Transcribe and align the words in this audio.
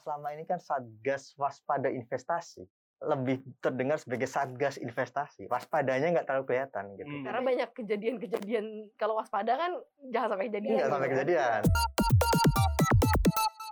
selama 0.00 0.32
ini 0.32 0.48
kan 0.48 0.58
Satgas 0.58 1.36
Waspada 1.36 1.92
Investasi 1.92 2.64
lebih 3.00 3.40
terdengar 3.64 3.96
sebagai 3.96 4.28
Satgas 4.28 4.76
Investasi. 4.76 5.48
Waspadanya 5.48 6.20
nggak 6.20 6.26
terlalu 6.28 6.44
kelihatan 6.52 6.84
gitu. 7.00 7.08
Hmm. 7.08 7.24
Karena 7.24 7.40
banyak 7.40 7.70
kejadian-kejadian 7.72 8.66
kalau 9.00 9.16
waspada 9.16 9.56
kan 9.56 9.72
jangan 10.12 10.36
sampai 10.36 10.52
kejadian. 10.52 10.76
Nggak 10.76 10.84
gitu 10.84 10.92
sampai 10.92 11.08
kan. 11.08 11.14
kejadian. 11.16 11.62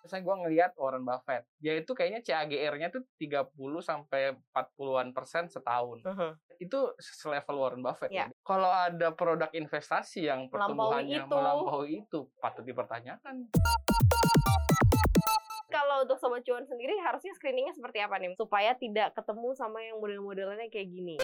Misalnya 0.08 0.24
gue 0.24 0.36
ngelihat 0.40 0.72
Warren 0.80 1.04
Buffett, 1.04 1.44
dia 1.60 1.76
itu 1.76 1.92
kayaknya 1.92 2.24
CAGR-nya 2.24 2.88
tuh 2.88 3.04
30 3.20 3.52
sampai 3.84 4.32
40-an 4.56 5.12
persen 5.12 5.52
setahun. 5.52 6.00
Mhm. 6.00 6.30
Itu 6.64 6.96
selevel 6.96 7.60
Warren 7.60 7.84
Buffett. 7.84 8.08
Ya. 8.08 8.32
Kalau 8.40 8.72
ada 8.72 9.12
produk 9.12 9.52
investasi 9.52 10.24
yang 10.24 10.48
Melampaui 10.48 10.56
pertumbuhannya 10.56 11.18
itu. 11.20 11.28
melampaui 11.28 11.90
itu, 12.08 12.20
patut 12.40 12.64
dipertanyakan. 12.64 13.52
Kalau 15.88 16.04
untuk 16.04 16.20
sobat 16.20 16.44
cuan 16.44 16.68
sendiri 16.68 17.00
harusnya 17.00 17.32
screeningnya 17.32 17.72
seperti 17.72 18.04
apa 18.04 18.20
nih 18.20 18.36
supaya 18.36 18.76
tidak 18.76 19.16
ketemu 19.16 19.56
sama 19.56 19.80
yang 19.80 19.96
model-modelannya 19.96 20.68
kayak 20.68 20.84
gini. 20.92 21.16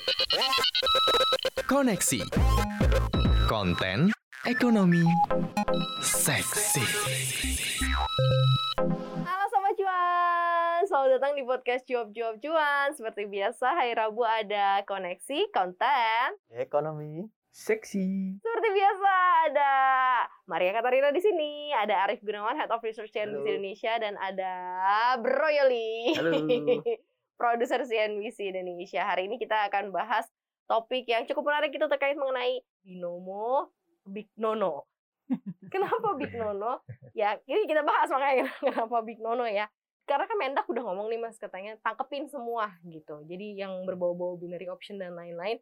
Koneksi 1.68 2.24
Konten 3.44 4.08
Ekonomi 4.48 5.04
Seksi 6.00 6.80
Halo 9.28 9.44
sobat 9.52 9.76
cuan, 9.76 10.80
selamat 10.88 11.10
datang 11.20 11.32
di 11.36 11.44
podcast 11.44 11.84
cuap 11.84 12.08
cuap 12.16 12.40
cuan. 12.40 12.88
Seperti 12.96 13.28
biasa 13.28 13.68
hari 13.68 13.92
Rabu 13.92 14.24
ada 14.24 14.80
koneksi 14.88 15.52
konten. 15.52 16.40
Ekonomi. 16.56 17.28
Seksi. 17.52 18.40
Seperti 18.40 18.68
biasa 18.72 19.03
ada 19.44 19.70
Maria 20.48 20.72
Katarina 20.72 21.12
di 21.12 21.20
sini, 21.20 21.68
ada 21.76 22.08
Arif 22.08 22.24
Gunawan 22.24 22.56
Head 22.56 22.72
of 22.72 22.80
Research 22.80 23.12
CNBC. 23.12 23.44
Indonesia 23.44 23.92
dan 24.00 24.16
ada 24.16 24.52
Bro 25.20 25.48
Yoli. 25.52 26.16
Halo. 26.16 26.32
Produser 27.40 27.84
CNBC 27.84 28.56
Indonesia. 28.56 29.04
Hari 29.04 29.28
ini 29.28 29.36
kita 29.36 29.68
akan 29.68 29.92
bahas 29.92 30.24
topik 30.64 31.04
yang 31.04 31.28
cukup 31.28 31.52
menarik 31.52 31.76
itu 31.76 31.84
terkait 31.84 32.16
mengenai 32.16 32.64
binomo 32.80 33.68
Big 34.08 34.32
Nono. 34.40 34.88
Kenapa 35.72 36.16
Big 36.16 36.32
Nono? 36.32 36.80
Ya, 37.12 37.36
ini 37.44 37.68
kita 37.68 37.84
bahas 37.84 38.08
makanya 38.08 38.48
kenapa 38.64 39.04
Big 39.04 39.20
Nono 39.20 39.44
ya. 39.44 39.68
Karena 40.04 40.28
kan 40.28 40.36
Mendak 40.36 40.68
udah 40.68 40.84
ngomong 40.84 41.08
nih 41.08 41.20
Mas 41.20 41.40
katanya 41.40 41.80
tangkepin 41.80 42.28
semua 42.28 42.76
gitu. 42.84 43.24
Jadi 43.24 43.60
yang 43.60 43.88
berbau-bau 43.88 44.36
binary 44.36 44.68
option 44.68 45.00
dan 45.00 45.16
lain-lain 45.16 45.56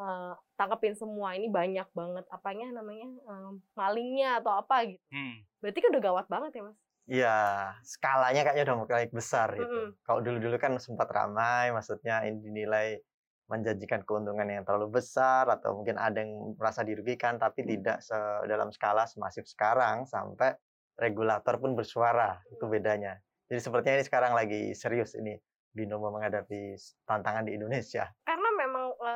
eh, 0.00 0.32
tangkepin 0.56 0.96
semua. 0.96 1.36
Ini 1.36 1.52
banyak 1.52 1.88
banget 1.92 2.24
apanya 2.32 2.72
namanya 2.72 3.08
em, 3.12 3.60
malingnya 3.76 4.40
atau 4.40 4.56
apa 4.56 4.88
gitu. 4.88 5.04
Hmm. 5.12 5.44
Berarti 5.60 5.78
kan 5.84 5.90
udah 5.92 6.02
gawat 6.02 6.26
banget 6.32 6.52
ya 6.56 6.62
Mas. 6.64 6.78
Iya, 7.10 7.38
skalanya 7.82 8.46
kayaknya 8.46 8.64
udah 8.70 8.76
mulai 8.86 9.06
besar 9.10 9.50
gitu. 9.58 9.66
Mm-mm. 9.66 9.98
Kalau 10.06 10.20
dulu-dulu 10.22 10.56
kan 10.62 10.78
sempat 10.78 11.10
ramai, 11.10 11.74
maksudnya 11.74 12.22
ini 12.22 12.38
dinilai 12.38 13.02
menjanjikan 13.50 14.06
keuntungan 14.06 14.46
yang 14.46 14.62
terlalu 14.62 15.02
besar 15.02 15.50
atau 15.50 15.74
mungkin 15.74 15.98
ada 15.98 16.22
yang 16.22 16.54
merasa 16.54 16.86
dirugikan, 16.86 17.34
tapi 17.34 17.66
tidak 17.66 17.98
se- 17.98 18.46
dalam 18.46 18.70
skala 18.70 19.10
semasif 19.10 19.42
sekarang 19.50 20.06
sampai 20.06 20.54
regulator 20.94 21.58
pun 21.58 21.74
bersuara. 21.74 22.38
Itu 22.46 22.70
bedanya. 22.70 23.18
Jadi 23.50 23.58
sepertinya 23.58 23.98
ini 23.98 24.06
sekarang 24.06 24.32
lagi 24.38 24.70
serius 24.78 25.18
ini 25.18 25.34
binomo 25.74 26.14
menghadapi 26.14 26.78
tantangan 27.02 27.50
di 27.50 27.58
Indonesia. 27.58 28.06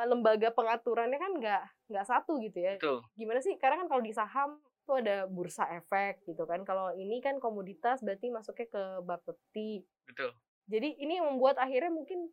Lembaga 0.06 0.52
pengaturannya 0.52 1.18
kan 1.18 1.32
nggak 1.40 1.62
nggak 1.90 2.06
satu 2.06 2.40
gitu 2.40 2.58
ya. 2.60 2.76
Betul. 2.76 3.00
gimana 3.16 3.40
sih? 3.40 3.56
Karena 3.56 3.84
kan 3.84 3.88
kalau 3.90 4.02
di 4.04 4.12
saham 4.12 4.60
tuh 4.84 5.00
ada 5.00 5.24
bursa 5.26 5.68
efek 5.76 6.24
gitu 6.28 6.44
kan. 6.44 6.62
Kalau 6.62 6.92
ini 6.96 7.20
kan 7.24 7.40
komoditas 7.40 8.04
berarti 8.04 8.28
masuknya 8.28 8.68
ke 8.68 8.82
Bapepti. 9.02 9.84
Betul. 10.04 10.36
Jadi 10.68 10.96
ini 11.00 11.20
yang 11.20 11.36
membuat 11.36 11.60
akhirnya 11.60 11.92
mungkin 11.92 12.28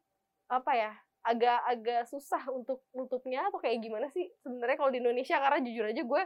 apa 0.52 0.72
ya? 0.76 0.94
agak-agak 1.22 2.10
susah 2.10 2.42
untuk 2.50 2.82
nutupnya 2.98 3.46
atau 3.46 3.62
kayak 3.62 3.78
gimana 3.78 4.10
sih 4.10 4.26
sebenarnya 4.42 4.78
kalau 4.82 4.90
di 4.90 5.00
Indonesia 5.06 5.38
karena 5.38 5.60
jujur 5.62 5.86
aja 5.86 6.02
gue 6.02 6.22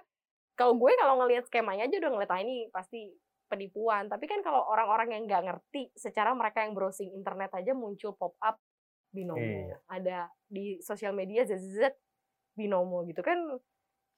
kalau 0.55 0.73
gue 0.79 0.91
kalau 0.95 1.15
ngelihat 1.19 1.43
skemanya 1.51 1.83
aja 1.83 1.99
udah 1.99 2.11
ngeliat 2.15 2.31
ah, 2.31 2.39
ini 2.39 2.71
pasti 2.71 3.11
penipuan 3.51 4.07
tapi 4.07 4.25
kan 4.25 4.39
kalau 4.39 4.63
orang-orang 4.63 5.19
yang 5.19 5.23
nggak 5.27 5.43
ngerti 5.51 5.91
secara 5.99 6.31
mereka 6.31 6.63
yang 6.63 6.71
browsing 6.71 7.11
internet 7.11 7.51
aja 7.51 7.75
muncul 7.75 8.15
pop 8.15 8.39
up 8.39 8.55
binomo. 9.15 9.39
Iya. 9.39 9.77
ada 9.87 10.17
di 10.51 10.83
sosial 10.83 11.15
media 11.15 11.47
ZZZ 11.47 11.95
binomo 12.59 13.07
gitu. 13.07 13.23
Kan 13.23 13.39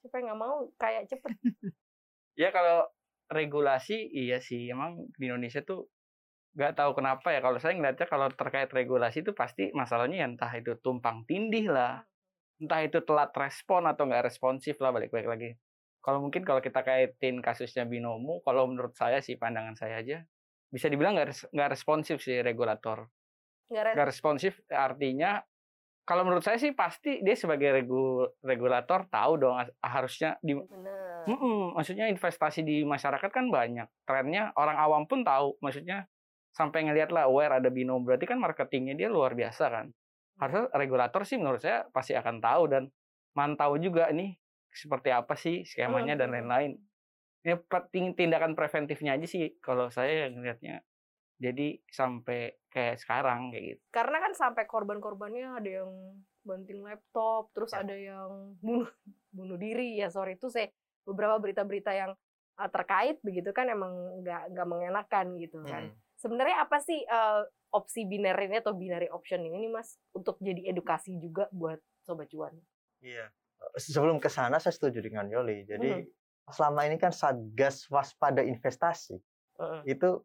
siapa 0.02 0.18
yang 0.18 0.34
nggak 0.34 0.42
mau 0.42 0.66
kayak 0.82 1.06
cepet. 1.06 1.32
Ya 2.38 2.54
kalau 2.54 2.86
regulasi 3.34 4.14
iya 4.14 4.38
sih. 4.38 4.70
Emang 4.70 5.10
di 5.18 5.26
Indonesia 5.26 5.66
tuh 5.66 5.90
nggak 6.54 6.78
tahu 6.78 7.02
kenapa 7.02 7.34
ya. 7.34 7.42
Kalau 7.42 7.58
saya 7.58 7.74
ngeliatnya 7.74 8.06
kalau 8.06 8.30
terkait 8.30 8.70
regulasi 8.70 9.26
itu 9.26 9.34
pasti 9.34 9.74
masalahnya 9.74 10.22
ya 10.22 10.28
entah 10.30 10.54
itu 10.54 10.78
tumpang 10.86 11.26
tindih 11.26 11.74
lah. 11.74 12.06
Entah 12.62 12.86
itu 12.86 13.02
telat 13.02 13.34
respon 13.34 13.90
atau 13.90 14.06
nggak 14.06 14.30
responsif 14.30 14.78
lah 14.78 14.94
balik-balik 14.94 15.26
lagi. 15.26 15.50
Kalau 16.06 16.22
mungkin 16.22 16.46
kalau 16.46 16.62
kita 16.62 16.86
kaitin 16.86 17.42
kasusnya 17.42 17.90
binomo 17.90 18.46
kalau 18.46 18.70
menurut 18.70 18.94
saya 18.94 19.18
sih 19.18 19.34
pandangan 19.34 19.74
saya 19.74 19.98
aja 20.06 20.22
bisa 20.68 20.92
dibilang 20.92 21.16
nggak 21.18 21.70
responsif 21.72 22.20
sih 22.20 22.44
regulator 22.44 23.08
nggak 23.68 23.84
res- 23.84 23.96
nggak 23.96 24.08
responsif 24.08 24.54
artinya 24.72 25.44
kalau 26.08 26.24
menurut 26.24 26.44
saya 26.44 26.56
sih 26.56 26.72
pasti 26.72 27.20
dia 27.20 27.36
sebagai 27.36 27.84
regu- 27.84 28.32
regulator 28.40 29.12
tahu 29.12 29.34
dong 29.44 29.60
harusnya 29.84 30.40
di 30.40 30.56
bener 30.56 31.08
Mm-mm, 31.28 31.76
maksudnya 31.76 32.08
investasi 32.08 32.64
di 32.64 32.88
masyarakat 32.88 33.28
kan 33.28 33.52
banyak. 33.52 33.84
Trennya 34.08 34.56
orang 34.56 34.80
awam 34.80 35.04
pun 35.12 35.28
tahu. 35.28 35.60
Maksudnya 35.60 36.08
sampai 36.56 36.88
ngelihat 36.88 37.12
lah 37.12 37.28
aware 37.28 37.60
ada 37.60 37.68
binomo 37.68 38.08
berarti 38.08 38.24
kan 38.24 38.40
marketingnya 38.40 38.96
dia 38.96 39.12
luar 39.12 39.36
biasa 39.36 39.68
kan. 39.68 39.92
Harusnya 40.40 40.72
regulator 40.72 41.28
sih 41.28 41.36
menurut 41.36 41.60
saya 41.60 41.84
pasti 41.92 42.16
akan 42.16 42.40
tahu 42.40 42.72
dan 42.72 42.88
mantau 43.36 43.76
juga 43.76 44.08
nih 44.16 44.40
seperti 44.72 45.12
apa 45.12 45.36
sih 45.36 45.68
skemanya 45.68 46.16
dan 46.16 46.32
lain-lain. 46.32 46.80
Ya 47.44 47.60
tindakan 47.92 48.56
preventifnya 48.56 49.20
aja 49.20 49.28
sih 49.28 49.60
kalau 49.60 49.92
saya 49.92 50.32
ngelihatnya. 50.32 50.80
Jadi 51.38 51.78
sampai 51.86 52.40
kayak 52.68 52.98
sekarang 52.98 53.50
kayak 53.50 53.64
gitu. 53.72 53.82
karena 53.90 54.18
kan 54.20 54.34
sampai 54.34 54.64
korban-korbannya 54.66 55.46
ada 55.56 55.70
yang 55.84 55.92
banting 56.42 56.82
laptop, 56.82 57.50
terus 57.52 57.72
Ya. 57.72 57.82
ada 57.82 57.94
yang 57.94 58.30
bunuh 58.58 58.90
bunuh 59.38 59.58
diri 59.58 59.98
ya 59.98 60.08
sorry 60.08 60.34
itu 60.34 60.48
saya 60.48 60.70
beberapa 61.04 61.38
berita-berita 61.38 61.92
yang 61.92 62.12
uh, 62.56 62.70
terkait 62.70 63.22
begitu 63.22 63.50
kan 63.52 63.68
emang 63.68 63.94
nggak 64.22 64.50
nggak 64.52 64.68
mengenakan 64.68 65.26
gitu 65.38 65.62
kan. 65.64 65.90
Hmm. 65.90 65.96
Sebenarnya 66.18 66.58
apa 66.60 66.78
sih 66.80 67.02
uh, 67.04 67.46
opsi 67.70 68.04
binary 68.04 68.48
ini 68.48 68.58
atau 68.58 68.74
binary 68.74 69.06
option 69.08 69.42
ini 69.42 69.60
nih 69.60 69.72
mas 69.72 70.00
untuk 70.12 70.40
jadi 70.40 70.68
edukasi 70.68 71.18
juga 71.18 71.46
buat 71.52 71.78
sobat 72.02 72.28
cuan. 72.28 72.56
Iya. 73.00 73.30
Sebelum 73.76 74.18
ke 74.18 74.28
sana 74.28 74.58
saya 74.58 74.72
setuju 74.72 75.00
dengan 75.00 75.28
Yoli. 75.28 75.62
Jadi 75.64 75.90
Mhm. 75.94 76.06
selama 76.48 76.86
ini 76.86 76.96
kan 76.96 77.12
Satgas 77.12 77.86
Waspada 77.88 78.40
Investasi 78.40 79.20
Heeh. 79.58 79.82
itu 79.88 80.24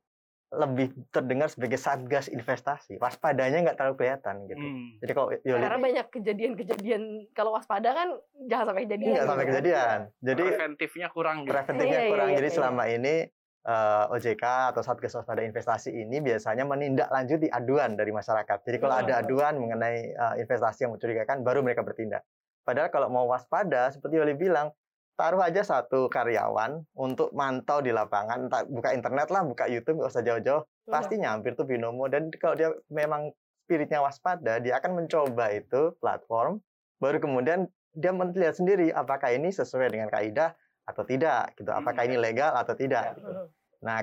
lebih 0.53 0.93
terdengar 1.09 1.49
sebagai 1.49 1.81
Satgas 1.81 2.29
Investasi. 2.29 3.01
Waspadanya 3.01 3.65
nggak 3.65 3.77
terlalu 3.81 3.97
kelihatan 3.97 4.45
gitu. 4.45 4.61
Hmm. 4.61 5.01
Jadi 5.01 5.13
kalau 5.17 5.29
Yoli 5.33 5.63
Karena 5.65 5.81
banyak 5.81 6.07
kejadian-kejadian 6.13 7.03
kalau 7.33 7.57
waspada 7.57 7.97
kan 7.97 8.09
jangan 8.47 8.65
sampai 8.69 8.85
kejadian. 8.85 9.13
nggak 9.17 9.29
sampai 9.29 9.47
kejadian. 9.49 9.99
Jadi 10.21 10.43
preventifnya 10.45 11.09
kurang 11.09 11.37
gitu. 11.43 11.53
preventifnya 11.57 11.97
Iya, 11.97 12.05
iya, 12.05 12.13
kurang. 12.13 12.29
iya, 12.29 12.37
Jadi 12.37 12.49
iya. 12.49 12.57
selama 12.57 12.85
ini 12.87 13.15
eh, 13.63 14.05
OJK 14.11 14.45
atau 14.75 14.83
Satgas 14.83 15.15
Waspada 15.15 15.41
Investasi 15.41 15.95
ini 15.95 16.19
biasanya 16.19 16.67
menindaklanjuti 16.67 17.47
aduan 17.47 17.95
dari 17.95 18.11
masyarakat. 18.11 18.59
Jadi 18.61 18.77
kalau 18.77 18.99
Hmm. 18.99 19.07
ada 19.07 19.15
aduan 19.23 19.55
mengenai 19.57 19.97
eh, 20.11 20.35
investasi 20.43 20.85
yang 20.85 20.93
mencurigakan, 20.93 21.41
baru 21.41 21.63
mereka 21.63 21.81
bertindak. 21.81 22.27
Padahal 22.63 22.91
kalau 22.91 23.09
mau 23.09 23.25
waspada, 23.25 23.89
seperti 23.89 24.19
Yoli 24.19 24.35
bilang, 24.35 24.75
taruh 25.15 25.43
aja 25.45 25.63
satu 25.63 26.09
karyawan 26.09 26.83
untuk 26.97 27.31
mantau 27.37 27.85
di 27.85 27.93
lapangan, 27.93 28.49
entah 28.49 28.63
buka 28.67 28.91
internet 28.97 29.29
lah, 29.29 29.45
buka 29.45 29.69
YouTube, 29.69 30.01
nggak 30.03 30.13
usah 30.13 30.25
jauh-jauh, 30.25 30.63
Hmm. 30.63 30.93
pasti 30.93 31.15
nyampir 31.21 31.55
tuh 31.55 31.69
binomo. 31.69 32.11
Dan 32.11 32.33
kalau 32.41 32.59
dia 32.59 32.75
memang 32.91 33.31
spiritnya 33.63 34.03
waspada, 34.03 34.59
dia 34.59 34.83
akan 34.83 35.05
mencoba 35.05 35.55
itu 35.55 35.95
platform, 36.03 36.59
baru 36.99 37.23
kemudian 37.23 37.71
dia 37.93 38.11
melihat 38.11 38.57
sendiri 38.57 38.89
apakah 38.91 39.31
ini 39.31 39.53
sesuai 39.53 39.93
dengan 39.93 40.09
kaidah 40.09 40.57
atau 40.89 41.05
tidak 41.05 41.55
gitu. 41.61 41.71
Hmm, 41.71 41.85
Apakah 41.85 42.03
ini 42.09 42.17
legal 42.19 42.57
atau 42.57 42.75
tidak 42.75 43.15
gitu. 43.21 43.29
Heeh. 43.29 43.47
Nah, 43.85 43.99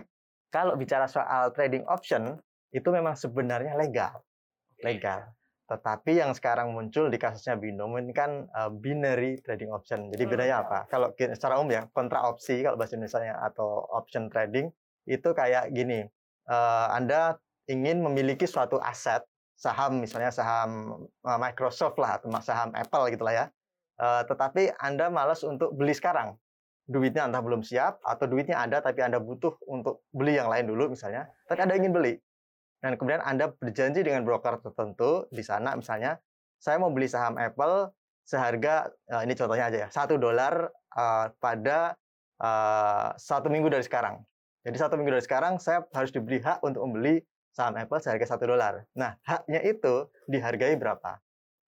kalau 0.53 0.77
bicara 0.77 1.09
soal 1.09 1.51
trading 1.51 1.83
option 1.89 2.37
itu 2.69 2.85
memang 2.93 3.17
sebenarnya 3.17 3.73
legal, 3.75 4.21
legal. 4.85 5.25
Tetapi 5.69 6.17
yang 6.17 6.33
sekarang 6.33 6.73
muncul 6.73 7.13
di 7.13 7.21
kasusnya 7.21 7.53
binomo 7.53 8.01
ini 8.01 8.09
kan 8.09 8.49
uh, 8.57 8.73
binary 8.73 9.37
trading 9.45 9.69
option. 9.69 10.09
Jadi 10.09 10.25
Hmm. 10.25 10.31
bedanya 10.33 10.55
apa? 10.65 10.89
Kalau 10.89 11.13
secara 11.13 11.61
umum 11.61 11.69
ya 11.69 11.85
kontra 11.93 12.25
opsi 12.25 12.65
kalau 12.65 12.73
bahasa 12.73 12.97
Indonesia 12.97 13.37
atau 13.37 13.85
option 13.93 14.33
trading 14.33 14.73
itu 15.05 15.29
kayak 15.33 15.69
gini. 15.73 16.09
eh, 16.49 16.87
Anda 16.89 17.37
ingin 17.69 18.01
memiliki 18.01 18.49
suatu 18.49 18.81
aset 18.81 19.21
saham 19.53 20.01
misalnya 20.01 20.33
saham 20.33 21.03
uh, 21.21 21.37
Microsoft 21.37 22.01
lah 22.01 22.17
atau 22.17 22.33
saham 22.41 22.73
Apple 22.73 23.13
gitulah 23.13 23.35
ya. 23.35 23.45
Eh, 23.99 24.23
tetapi 24.25 24.71
Anda 24.79 25.11
malas 25.11 25.43
untuk 25.43 25.75
beli 25.75 25.91
sekarang 25.91 26.39
duitnya 26.89 27.27
entah 27.27 27.43
belum 27.43 27.61
siap 27.61 28.01
atau 28.01 28.25
duitnya 28.25 28.57
ada 28.57 28.81
tapi 28.81 29.03
Anda 29.05 29.21
butuh 29.21 29.59
untuk 29.69 30.07
beli 30.09 30.39
yang 30.39 30.49
lain 30.49 30.65
dulu 30.65 30.89
misalnya, 30.89 31.29
tapi 31.45 31.61
Anda 31.61 31.77
ingin 31.77 31.93
beli. 31.93 32.17
Dan 32.79 32.95
kemudian 32.95 33.19
Anda 33.19 33.51
berjanji 33.51 34.07
dengan 34.07 34.23
broker 34.23 34.63
tertentu 34.63 35.27
di 35.29 35.43
sana 35.43 35.75
misalnya 35.75 36.15
saya 36.59 36.79
mau 36.79 36.91
beli 36.91 37.11
saham 37.11 37.35
Apple 37.35 37.91
seharga 38.23 38.87
eh, 39.09 39.21
ini 39.27 39.33
contohnya 39.35 39.67
aja 39.67 39.77
ya 39.83 39.89
satu 39.91 40.15
dolar 40.15 40.71
eh, 40.95 41.25
pada 41.39 41.95
eh, 42.39 43.07
satu 43.19 43.51
minggu 43.51 43.67
dari 43.67 43.83
sekarang. 43.83 44.23
Jadi 44.63 44.75
satu 44.75 44.95
minggu 44.95 45.19
dari 45.19 45.23
sekarang 45.23 45.59
saya 45.59 45.83
harus 45.91 46.11
dibeli 46.11 46.39
hak 46.39 46.63
untuk 46.63 46.83
membeli 46.87 47.19
saham 47.51 47.75
Apple 47.75 47.99
seharga 47.99 48.25
satu 48.27 48.47
dolar. 48.47 48.87
Nah 48.95 49.19
haknya 49.27 49.59
itu 49.63 50.07
dihargai 50.31 50.75
berapa? 50.79 51.19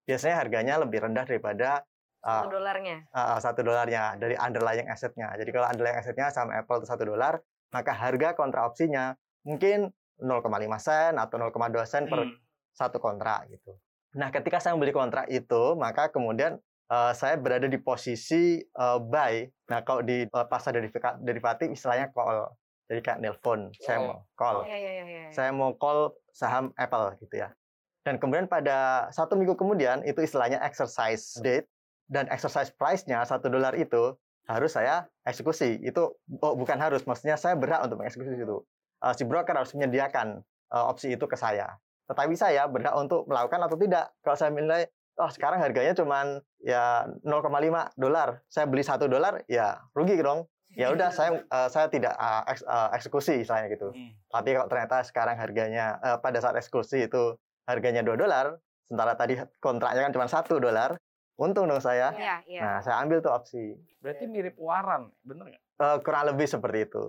Biasanya 0.07 0.35
harganya 0.39 0.75
lebih 0.79 1.03
rendah 1.03 1.27
daripada 1.27 1.83
Satu 2.21 2.53
dolarnya. 2.53 3.01
uh, 3.17 3.41
satu 3.41 3.65
dolarnya 3.65 4.13
dari 4.21 4.37
underlying 4.37 4.85
assetnya. 4.93 5.33
Jadi 5.41 5.49
kalau 5.49 5.65
underlying 5.65 5.97
assetnya 5.97 6.29
saham 6.29 6.53
Apple 6.53 6.83
itu 6.83 6.87
satu 6.87 7.03
dolar, 7.09 7.41
maka 7.73 7.91
harga 7.97 8.37
kontra 8.37 8.69
opsinya 8.69 9.17
mungkin 9.41 9.89
0,5 10.19 10.75
sen 10.77 11.15
atau 11.15 11.35
0,2 11.37 11.85
sen 11.85 12.05
per 12.05 12.25
Hmm. 12.25 12.35
satu 12.71 12.97
kontrak 12.97 13.47
gitu. 13.47 13.75
Nah, 14.15 14.27
ketika 14.27 14.59
saya 14.59 14.75
membeli 14.75 14.91
kontrak 14.91 15.27
itu, 15.27 15.75
maka 15.75 16.09
kemudian 16.09 16.59
eh, 16.91 17.13
saya 17.15 17.39
berada 17.39 17.71
di 17.71 17.79
posisi 17.79 18.59
eh, 18.59 18.99
buy. 18.99 19.47
Nah, 19.71 19.79
kalau 19.83 20.03
di 20.03 20.27
eh, 20.27 20.45
pasar 20.51 20.75
derivatif 21.19 21.71
istilahnya 21.71 22.11
call. 22.11 22.51
Jadi 22.91 22.99
kayak 22.99 23.19
nelpon, 23.23 23.71
saya 23.79 23.97
Oh. 23.97 24.03
mau 24.03 24.19
call 24.35 24.57
Iya 24.67 24.75
iya 24.75 24.91
iya. 24.91 25.03
iya. 25.07 25.29
saya 25.31 25.55
mau 25.55 25.71
call 25.71 26.11
saham 26.35 26.75
Apple 26.75 27.15
gitu 27.23 27.39
ya. 27.39 27.55
Dan 28.03 28.19
kemudian 28.19 28.51
pada 28.51 29.07
satu 29.15 29.39
minggu 29.39 29.55
kemudian 29.55 30.03
itu 30.03 30.19
istilahnya 30.19 30.59
exercise 30.59 31.39
date 31.39 31.71
dan 32.11 32.27
exercise 32.27 32.67
price-nya 32.67 33.23
satu 33.23 33.47
dolar 33.47 33.71
itu 33.79 34.19
harus 34.43 34.75
saya 34.75 35.07
eksekusi. 35.23 35.79
Itu 35.79 36.19
oh, 36.43 36.53
bukan 36.59 36.75
harus, 36.75 37.07
maksudnya 37.07 37.39
saya 37.39 37.55
berhak 37.55 37.87
untuk 37.87 38.03
mengeksekusi 38.03 38.35
itu. 38.35 38.59
Eh, 39.01 39.13
si 39.17 39.23
broker 39.25 39.57
harus 39.57 39.73
menyediakan 39.73 40.41
eh, 40.71 40.83
opsi 40.85 41.13
itu 41.13 41.25
ke 41.25 41.33
saya. 41.33 41.73
Tetapi 42.05 42.33
saya 42.35 42.67
berhak 42.67 42.93
untuk 42.93 43.25
melakukan 43.25 43.65
atau 43.65 43.75
tidak. 43.75 44.13
Kalau 44.21 44.37
saya 44.37 44.51
menilai, 44.53 44.85
oh 45.17 45.29
sekarang 45.31 45.57
harganya 45.59 45.97
cuman 45.97 46.37
ya 46.59 47.09
0,5 47.25 47.49
dolar, 47.97 48.45
saya 48.45 48.69
beli 48.69 48.85
satu 48.85 49.09
dolar, 49.09 49.41
ya 49.49 49.81
rugi 49.91 50.19
dong. 50.19 50.45
Ya 50.71 50.87
udah 50.87 51.11
saya 51.11 51.29
eh, 51.43 51.67
saya 51.67 51.87
tidak 51.87 52.15
eh, 52.15 52.43
eks- 52.47 52.63
eh, 52.63 52.89
eksekusi 52.95 53.33
istilahnya 53.41 53.67
gitu. 53.73 53.91
Hmm. 53.91 54.11
Tapi 54.29 54.55
kalau 54.55 54.67
ternyata 54.69 55.03
sekarang 55.03 55.35
harganya 55.35 55.99
eh, 55.99 56.17
pada 56.21 56.39
saat 56.39 56.55
eksekusi 56.55 57.09
itu 57.09 57.35
harganya 57.65 58.05
2 58.05 58.15
dolar, 58.15 58.55
sementara 58.87 59.17
tadi 59.17 59.33
kontraknya 59.59 60.05
kan 60.05 60.13
cuma 60.13 60.27
satu 60.27 60.61
dolar, 60.61 60.95
untung 61.35 61.67
dong 61.67 61.81
saya. 61.81 62.13
Iya 62.13 62.35
iya. 62.47 62.61
Nah, 62.61 62.77
saya 62.79 63.03
ambil 63.03 63.19
tuh 63.19 63.33
opsi. 63.33 63.75
Berarti 63.99 64.25
mirip 64.27 64.55
waran, 64.57 65.11
bener 65.21 65.51
nggak? 65.51 65.63
Eh, 65.81 65.97
kurang 66.03 66.23
lebih 66.31 66.47
seperti 66.47 66.87
itu. 66.87 67.03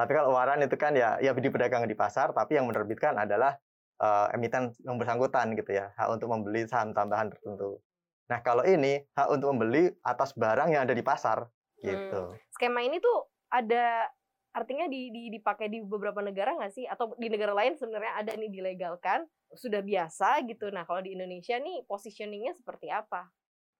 Tapi 0.00 0.12
kalau 0.16 0.32
waran 0.32 0.64
itu 0.64 0.76
kan 0.80 0.96
ya 0.96 1.20
ya 1.20 1.36
diperdagangkan 1.36 1.90
di 1.90 1.98
pasar, 1.98 2.32
tapi 2.32 2.56
yang 2.56 2.64
menerbitkan 2.64 3.20
adalah 3.20 3.60
eh, 4.00 4.26
emiten 4.32 4.72
yang 4.80 4.96
bersangkutan 4.96 5.52
gitu 5.52 5.76
ya, 5.76 5.92
hak 6.00 6.08
untuk 6.08 6.32
membeli 6.32 6.64
saham 6.64 6.96
tambahan 6.96 7.28
tertentu. 7.28 7.84
Nah, 8.32 8.40
kalau 8.40 8.62
ini 8.62 9.02
hak 9.12 9.28
untuk 9.28 9.50
membeli 9.52 9.90
atas 10.06 10.32
barang 10.38 10.70
yang 10.70 10.86
ada 10.86 10.94
di 10.94 11.02
pasar 11.02 11.44
gitu. 11.82 12.32
Skema 12.54 12.80
ini 12.86 13.02
tuh 13.02 13.26
ada 13.50 14.06
artinya 14.54 14.86
di, 14.86 15.10
di 15.10 15.22
dipakai 15.34 15.66
di 15.66 15.82
beberapa 15.82 16.22
negara 16.22 16.54
nggak 16.54 16.72
sih? 16.72 16.86
Atau 16.86 17.18
di 17.18 17.26
negara 17.26 17.50
lain 17.50 17.74
sebenarnya 17.74 18.22
ada 18.22 18.32
nih 18.38 18.50
dilegalkan 18.50 19.26
sudah 19.50 19.82
biasa 19.82 20.46
gitu. 20.46 20.70
Nah 20.70 20.86
kalau 20.86 21.02
di 21.02 21.18
Indonesia 21.18 21.58
nih 21.58 21.82
positioningnya 21.90 22.54
seperti 22.54 22.86
apa? 22.86 23.26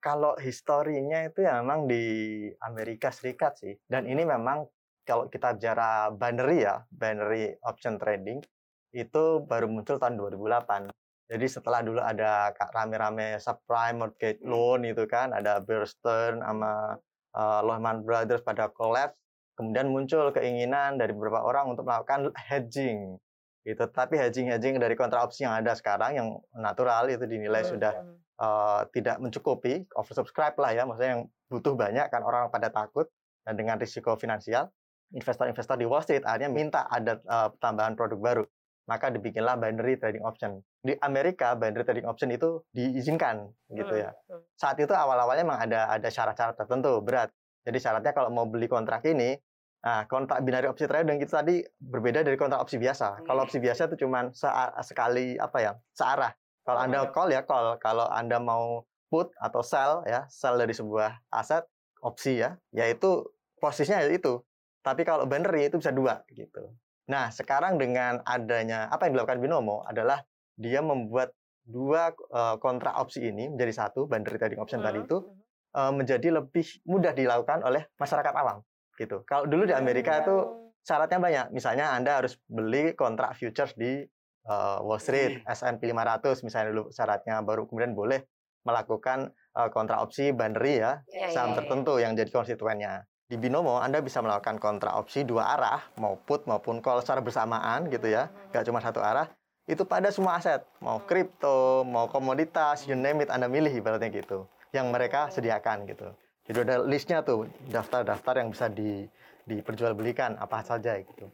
Kalau 0.01 0.35
historinya 0.41 1.23
itu 1.23 1.45
ya 1.45 1.61
memang 1.61 1.87
di 1.87 2.03
Amerika 2.65 3.15
Serikat 3.15 3.61
sih. 3.61 3.77
Dan 3.87 4.09
ini 4.09 4.27
memang 4.27 4.67
kalau 5.11 5.27
kita 5.27 5.59
bicara 5.59 6.15
binary 6.15 6.63
ya, 6.63 6.87
binary 6.95 7.59
option 7.67 7.99
trading, 7.99 8.39
itu 8.95 9.43
baru 9.43 9.67
muncul 9.67 9.99
tahun 9.99 10.15
2008. 10.15 10.87
Jadi 11.31 11.47
setelah 11.51 11.83
dulu 11.83 11.99
ada 11.99 12.55
rame-rame 12.71 13.43
subprime 13.43 13.99
mortgage 13.99 14.39
loan 14.47 14.87
itu 14.87 15.11
kan, 15.11 15.35
ada 15.35 15.59
Bear 15.59 15.83
Stearns 15.83 16.43
sama 16.43 16.95
uh, 17.35 17.61
Lehman 17.67 18.07
Brothers 18.07 18.47
pada 18.47 18.71
collapse, 18.71 19.19
kemudian 19.59 19.91
muncul 19.91 20.31
keinginan 20.31 20.99
dari 20.99 21.11
beberapa 21.11 21.43
orang 21.43 21.75
untuk 21.75 21.87
melakukan 21.87 22.31
hedging. 22.35 23.19
Gitu. 23.67 23.83
Tapi 23.91 24.15
hedging-hedging 24.15 24.79
dari 24.79 24.95
kontra 24.95 25.27
opsi 25.27 25.43
yang 25.47 25.59
ada 25.59 25.75
sekarang 25.75 26.17
yang 26.17 26.29
natural 26.55 27.11
itu 27.11 27.27
dinilai 27.27 27.67
Hmm, 27.67 27.71
sudah 27.77 27.93
eh, 28.41 28.81
tidak 28.95 29.21
mencukupi, 29.23 29.87
oversubscribe 29.95 30.57
lah 30.59 30.71
ya, 30.75 30.83
maksudnya 30.87 31.11
yang 31.19 31.25
butuh 31.51 31.75
banyak 31.75 32.07
kan 32.09 32.23
orang 32.25 32.49
pada 32.49 32.73
takut 32.73 33.07
dan 33.45 33.55
dengan 33.55 33.77
risiko 33.77 34.17
finansial, 34.17 34.73
investor-investor 35.13 35.77
di 35.77 35.87
Wall 35.87 36.03
Street 36.03 36.23
akhirnya 36.23 36.51
minta 36.51 36.87
ada 36.87 37.19
eh, 37.19 37.49
tambahan 37.59 37.95
produk 37.99 38.19
baru. 38.19 38.45
Maka 38.89 39.07
dibikinlah 39.07 39.55
binary 39.55 40.03
trading 40.03 40.27
option. 40.27 40.59
Di 40.83 40.99
Amerika 40.99 41.55
binary 41.55 41.87
trading 41.87 42.11
option 42.11 42.27
itu 42.35 42.59
diizinkan 42.75 43.47
gitu 43.71 43.95
Hmm, 43.95 44.03
ya. 44.03 44.11
hmm. 44.27 44.43
Saat 44.59 44.83
itu 44.83 44.91
awal-awalnya 44.91 45.47
memang 45.47 45.63
ada 45.63 45.87
ada 45.95 46.09
syarat-syarat 46.11 46.59
tertentu 46.59 46.99
berat. 46.99 47.31
Jadi 47.63 47.79
syaratnya 47.79 48.11
kalau 48.11 48.35
mau 48.35 48.51
beli 48.51 48.67
kontrak 48.67 49.07
ini, 49.07 49.39
nah 49.85 50.11
kontrak 50.11 50.43
binary 50.43 50.67
opsi 50.67 50.91
trading 50.91 51.23
itu 51.23 51.31
tadi 51.31 51.63
berbeda 51.79 52.27
dari 52.27 52.35
kontrak 52.35 52.67
opsi 52.67 52.83
biasa. 52.83 53.23
Kalau 53.23 53.47
opsi 53.47 53.63
biasa 53.63 53.95
itu 53.95 54.09
cuman 54.09 54.35
sea- 54.35 54.75
sekali 54.83 55.39
apa 55.39 55.59
ya, 55.63 55.73
searah. 55.95 56.35
Kalau 56.67 56.81
Anda 56.83 56.99
call 57.15 57.31
ya 57.31 57.47
call. 57.47 57.79
Kalau 57.79 58.11
Anda 58.11 58.43
mau 58.43 58.83
put 59.07 59.31
atau 59.39 59.63
sell 59.63 60.03
ya, 60.09 60.27
sell 60.27 60.59
dari 60.59 60.75
sebuah 60.75 61.31
aset 61.31 61.63
opsi 62.03 62.43
ya, 62.43 62.59
yaitu 62.75 63.23
posisinya 63.63 64.03
itu. 64.11 64.43
Tapi 64.81 65.05
kalau 65.05 65.29
binary 65.29 65.69
itu 65.69 65.77
bisa 65.77 65.93
dua 65.93 66.25
gitu. 66.33 66.73
Nah, 67.13 67.29
sekarang 67.29 67.77
dengan 67.77 68.23
adanya 68.25 68.89
apa 68.89 69.07
yang 69.07 69.19
dilakukan 69.19 69.43
Binomo 69.43 69.85
adalah 69.85 70.25
dia 70.57 70.81
membuat 70.81 71.37
dua 71.61 72.11
kontrak 72.59 72.97
opsi 72.97 73.29
ini 73.29 73.53
menjadi 73.53 73.87
satu 73.87 74.09
binary 74.09 74.41
trading 74.41 74.61
option 74.61 74.81
tadi 74.81 75.03
Hmm, 75.03 75.07
itu 75.07 75.17
hmm. 75.21 75.77
eh, 75.77 75.93
menjadi 75.93 76.29
lebih 76.41 76.67
mudah 76.89 77.13
dilakukan 77.13 77.61
oleh 77.63 77.87
masyarakat 77.95 78.33
awam 78.35 78.65
gitu. 78.97 79.23
Kalau 79.29 79.45
dulu 79.47 79.69
di 79.69 79.75
Amerika 79.77 80.25
itu 80.25 80.35
Hmm. 80.35 80.73
syaratnya 80.81 81.19
banyak. 81.21 81.47
Misalnya 81.53 81.93
Anda 81.93 82.25
harus 82.25 82.41
beli 82.49 82.97
kontrak 82.97 83.37
futures 83.37 83.77
di 83.77 84.03
eh, 84.41 84.79
Wall 84.81 84.99
Street, 84.99 85.45
S&P 85.45 85.85
500 85.85 86.41
misalnya 86.41 86.73
dulu 86.73 86.85
syaratnya 86.89 87.45
baru 87.45 87.69
kemudian 87.69 87.93
boleh 87.93 88.25
melakukan 88.65 89.33
kontrak 89.73 89.99
opsi 90.05 90.31
binary 90.31 90.79
ya, 90.79 91.03
Ya, 91.11 91.27
ya, 91.27 91.29
saham 91.33 91.51
ya, 91.51 91.53
ya. 91.53 91.59
tertentu 91.59 91.93
yang 91.99 92.13
jadi 92.15 92.31
konstituennya. 92.31 93.03
Di 93.31 93.39
Binomo 93.39 93.79
Anda 93.79 94.03
bisa 94.03 94.19
melakukan 94.19 94.59
kontrak 94.59 94.91
opsi 94.91 95.23
dua 95.23 95.55
arah, 95.55 95.79
mau 96.03 96.19
put 96.19 96.51
maupun 96.51 96.83
call 96.83 96.99
secara 96.99 97.23
bersamaan 97.23 97.87
gitu 97.87 98.11
ya. 98.11 98.27
Nggak 98.51 98.67
cuma 98.67 98.83
satu 98.83 98.99
arah. 98.99 99.31
Itu 99.71 99.87
pada 99.87 100.11
semua 100.11 100.35
aset, 100.35 100.67
mau 100.83 100.99
kripto, 101.07 101.87
mau 101.87 102.11
komoditas, 102.11 102.91
you 102.91 102.99
name 102.99 103.23
it 103.23 103.31
Anda 103.31 103.47
milih 103.47 103.71
ibaratnya 103.71 104.11
gitu. 104.11 104.51
Yang 104.75 104.87
mereka 104.91 105.31
sediakan 105.31 105.87
gitu. 105.87 106.11
Jadi 106.51 106.59
ada 106.67 106.83
listnya 106.83 107.23
tuh, 107.23 107.47
daftar-daftar 107.71 108.43
yang 108.43 108.51
bisa 108.51 108.67
di 108.67 109.07
diperjualbelikan 109.47 110.35
apa 110.35 110.67
saja 110.67 110.99
gitu. 110.99 111.31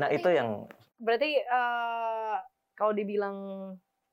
Nah, 0.00 0.08
itu 0.08 0.32
yang 0.32 0.64
Berarti 0.96 1.44
eh, 1.44 2.36
kalau 2.72 2.96
dibilang 2.96 3.36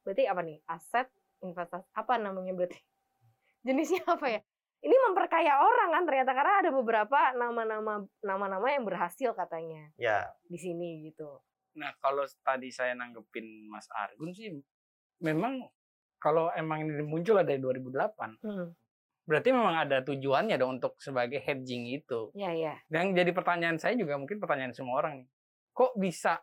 berarti 0.03 0.27
apa 0.27 0.43
nih? 0.43 0.59
Aset, 0.67 1.07
investasi, 1.47 1.87
apa 1.95 2.19
namanya 2.19 2.51
berarti? 2.51 2.75
Jenisnya 3.65 4.03
apa 4.03 4.27
ya? 4.35 4.43
Ini 4.79 4.95
memperkaya 5.11 5.59
orang 5.59 5.89
kan 5.91 6.03
ternyata 6.07 6.31
karena 6.31 6.53
ada 6.63 6.71
beberapa 6.71 7.19
nama-nama 7.35 7.99
nama-nama 8.23 8.67
yang 8.71 8.87
berhasil 8.87 9.35
katanya 9.35 9.91
ya 9.99 10.23
di 10.47 10.55
sini 10.55 11.03
gitu. 11.11 11.43
Nah, 11.75 11.91
kalau 11.99 12.23
tadi 12.43 12.71
saya 12.71 12.95
nanggepin 12.95 13.67
Mas 13.67 13.87
Argun 13.91 14.31
sih, 14.31 14.55
memang 15.19 15.67
kalau 16.19 16.51
emang 16.55 16.83
ini 16.87 17.03
muncul 17.03 17.39
dari 17.43 17.59
2008, 17.59 18.39
Hmm. 18.43 18.75
berarti 19.23 19.49
memang 19.53 19.75
ada 19.87 20.03
tujuannya 20.03 20.55
dong 20.59 20.79
untuk 20.81 20.99
sebagai 20.99 21.39
hedging 21.39 21.87
itu. 21.87 22.31
Ya 22.35 22.51
ya. 22.51 22.75
Dan 22.91 23.15
jadi 23.15 23.31
pertanyaan 23.31 23.79
saya 23.79 23.95
juga 23.95 24.19
mungkin 24.19 24.39
pertanyaan 24.41 24.75
semua 24.75 24.99
orang 24.99 25.23
nih. 25.23 25.29
Kok 25.75 25.95
bisa 25.99 26.39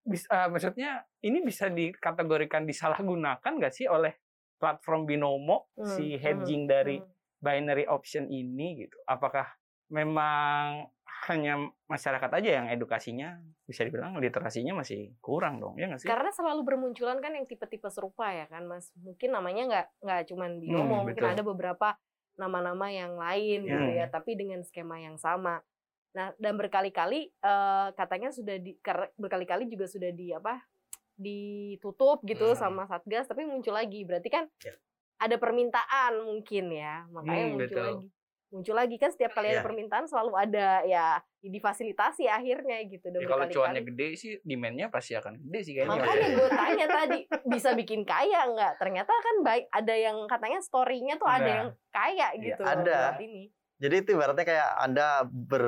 bisa 0.00 0.26
eh, 0.32 0.48
maksudnya 0.48 1.04
ini 1.20 1.44
bisa 1.44 1.68
dikategorikan 1.68 2.64
disalahgunakan 2.64 3.52
nggak 3.60 3.74
sih 3.74 3.84
oleh 3.84 4.16
platform 4.56 5.04
Binomo 5.04 5.68
Hmm, 5.76 5.84
si 5.84 6.16
hmm, 6.16 6.20
hedging 6.20 6.62
dari 6.64 6.96
hmm. 7.00 7.19
Binary 7.40 7.88
option 7.88 8.28
ini 8.28 8.86
gitu? 8.86 8.96
Apakah 9.08 9.48
memang 9.90 10.86
hanya 11.28 11.60
masyarakat 11.84 12.30
aja 12.32 12.50
yang 12.62 12.66
edukasinya 12.72 13.36
bisa 13.68 13.84
dibilang 13.84 14.16
literasinya 14.16 14.80
masih 14.80 15.12
kurang 15.20 15.60
dong 15.60 15.76
ya 15.76 15.90
nggak 15.90 16.00
sih? 16.00 16.08
Karena 16.08 16.30
selalu 16.32 16.64
bermunculan 16.64 17.18
kan 17.20 17.36
yang 17.36 17.44
tipe-tipe 17.44 17.90
serupa 17.92 18.30
ya 18.32 18.46
kan 18.48 18.64
Mas. 18.64 18.88
Mungkin 18.96 19.34
namanya 19.34 19.62
nggak 19.68 19.86
nggak 20.00 20.20
cuman 20.32 20.50
Binomo, 20.62 20.80
Hmm, 20.80 21.04
mungkin 21.10 21.24
betul. 21.26 21.34
ada 21.34 21.42
beberapa 21.44 21.88
nama-nama 22.40 22.88
yang 22.88 23.20
lain 23.20 23.68
gitu 23.68 23.88
Hmm. 23.90 23.98
ya, 24.00 24.06
tapi 24.08 24.32
dengan 24.38 24.64
skema 24.64 24.96
yang 24.96 25.20
sama. 25.20 25.60
Nah, 26.16 26.32
dan 26.40 26.56
berkali-kali 26.56 27.28
eh, 27.30 27.88
katanya 27.94 28.32
sudah 28.32 28.56
di 28.56 28.74
berkali-kali 29.18 29.68
juga 29.68 29.84
sudah 29.90 30.08
di 30.14 30.32
apa? 30.32 30.60
ditutup 31.20 32.24
gitu 32.24 32.56
Hmm. 32.56 32.58
sama 32.58 32.88
Satgas, 32.88 33.28
tapi 33.28 33.44
muncul 33.44 33.76
lagi. 33.76 34.08
Berarti 34.08 34.32
kan 34.32 34.48
Ya. 34.64 34.72
Ada 35.20 35.36
permintaan 35.36 36.12
mungkin 36.18 36.72
ya, 36.72 37.04
makanya 37.06 37.36
Hmm, 37.38 37.52
muncul 37.54 37.68
betul. 37.68 37.86
lagi. 37.86 38.08
muncul 38.50 38.74
lagi 38.74 38.96
kan 38.96 39.10
setiap 39.10 39.30
kali 39.30 39.46
ada 39.46 39.54
Iya. 39.54 39.62
permintaan 39.62 40.04
selalu 40.04 40.32
ada 40.34 40.82
ya 40.82 41.22
difasilitasi 41.40 42.26
akhirnya 42.26 42.82
gitu 42.84 43.06
Ya, 43.08 43.22
kalau 43.24 43.46
cuannya 43.46 43.82
gede 43.84 44.06
sih 44.14 44.32
demand-nya 44.42 44.88
pasti 44.88 45.14
akan 45.14 45.38
gede 45.38 45.60
sih 45.62 45.72
kayaknya. 45.72 45.94
Makanya 45.96 46.28
gue 46.34 46.48
tanya 46.50 46.86
tadi 46.90 47.18
bisa 47.46 47.70
bikin 47.72 48.02
kaya 48.02 48.50
nggak? 48.50 48.74
Ternyata 48.76 49.12
kan 49.12 49.36
baik 49.40 49.70
ada 49.70 49.94
yang 49.94 50.26
katanya 50.26 50.58
story-nya 50.58 51.14
tuh 51.14 51.28
ada 51.28 51.40
Nah. 51.40 51.54
yang 51.54 51.68
kaya 51.90 52.26
Iya, 52.32 52.42
gitu. 52.42 52.62
ada. 52.64 52.98
buat 53.14 53.22
Ini. 53.22 53.44
Jadi 53.78 53.94
itu 53.96 54.08
ibaratnya 54.12 54.42
kayak 54.44 54.68
Anda 54.78 55.06
ber 55.24 55.64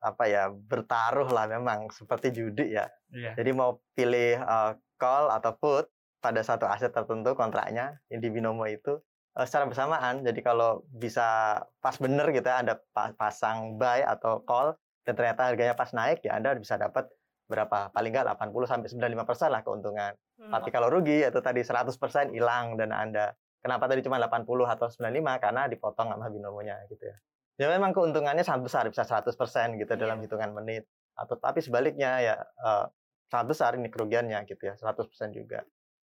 apa 0.00 0.24
ya 0.24 0.42
bertaruh 0.48 1.28
lah 1.28 1.44
memang 1.46 1.88
seperti 1.88 2.32
judi 2.32 2.72
ya. 2.72 2.88
Iya. 3.08 3.36
Jadi 3.36 3.50
mau 3.52 3.84
pilih 3.92 4.36
eh, 4.36 4.72
call 4.96 5.28
atau 5.28 5.52
put 5.52 5.92
pada 6.24 6.40
satu 6.40 6.64
aset 6.64 6.88
tertentu 6.88 7.36
kontraknya 7.36 8.00
yang 8.08 8.24
di 8.24 8.32
binomo 8.32 8.64
itu 8.64 8.96
eh, 9.36 9.44
secara 9.44 9.68
bersamaan. 9.68 10.24
Jadi 10.24 10.40
kalau 10.40 10.80
bisa 10.88 11.60
pas 11.84 11.96
bener 12.00 12.32
gitu 12.32 12.48
ya 12.48 12.64
Anda 12.64 12.80
pa- 12.96 13.12
pasang 13.12 13.76
buy 13.76 14.00
atau 14.00 14.40
call 14.48 14.72
dan 15.04 15.12
ternyata 15.12 15.52
harganya 15.52 15.76
pas 15.76 15.92
naik 15.92 16.24
ya 16.24 16.40
Anda 16.40 16.56
bisa 16.56 16.80
dapat 16.80 17.12
berapa 17.44 17.92
paling 17.92 18.08
nggak 18.08 18.40
80 18.40 18.64
sampai 18.64 18.88
95% 18.88 19.52
lah 19.52 19.60
keuntungan. 19.60 20.16
Hmm. 20.40 20.48
Tapi 20.48 20.72
kalau 20.72 20.88
rugi 20.88 21.28
itu 21.28 21.40
tadi 21.44 21.60
100% 21.60 22.32
hilang 22.32 22.80
dan 22.80 22.88
Anda. 22.88 23.36
Kenapa 23.60 23.84
tadi 23.84 24.00
cuma 24.00 24.16
80 24.16 24.64
atau 24.64 24.88
95? 24.88 25.40
Karena 25.40 25.68
dipotong 25.68 26.08
sama 26.12 26.28
binomonya 26.32 26.84
gitu 26.88 27.04
ya. 27.04 27.16
Ya 27.54 27.66
memang 27.68 27.92
keuntungannya 27.92 28.42
sangat 28.44 28.66
besar, 28.66 28.84
bisa 28.88 29.04
100% 29.04 29.76
gitu 29.76 29.92
dalam 29.94 30.18
Iya. 30.20 30.24
hitungan 30.26 30.50
menit. 30.56 30.84
Atau 31.16 31.36
tapi 31.36 31.60
sebaliknya 31.60 32.20
ya 32.20 32.34
eh, 32.40 32.84
sangat 33.28 33.46
besar 33.52 33.70
ini 33.76 33.88
kerugiannya 33.88 34.40
gitu 34.48 34.68
ya, 34.68 34.74
100% 34.76 35.32
juga. 35.32 35.64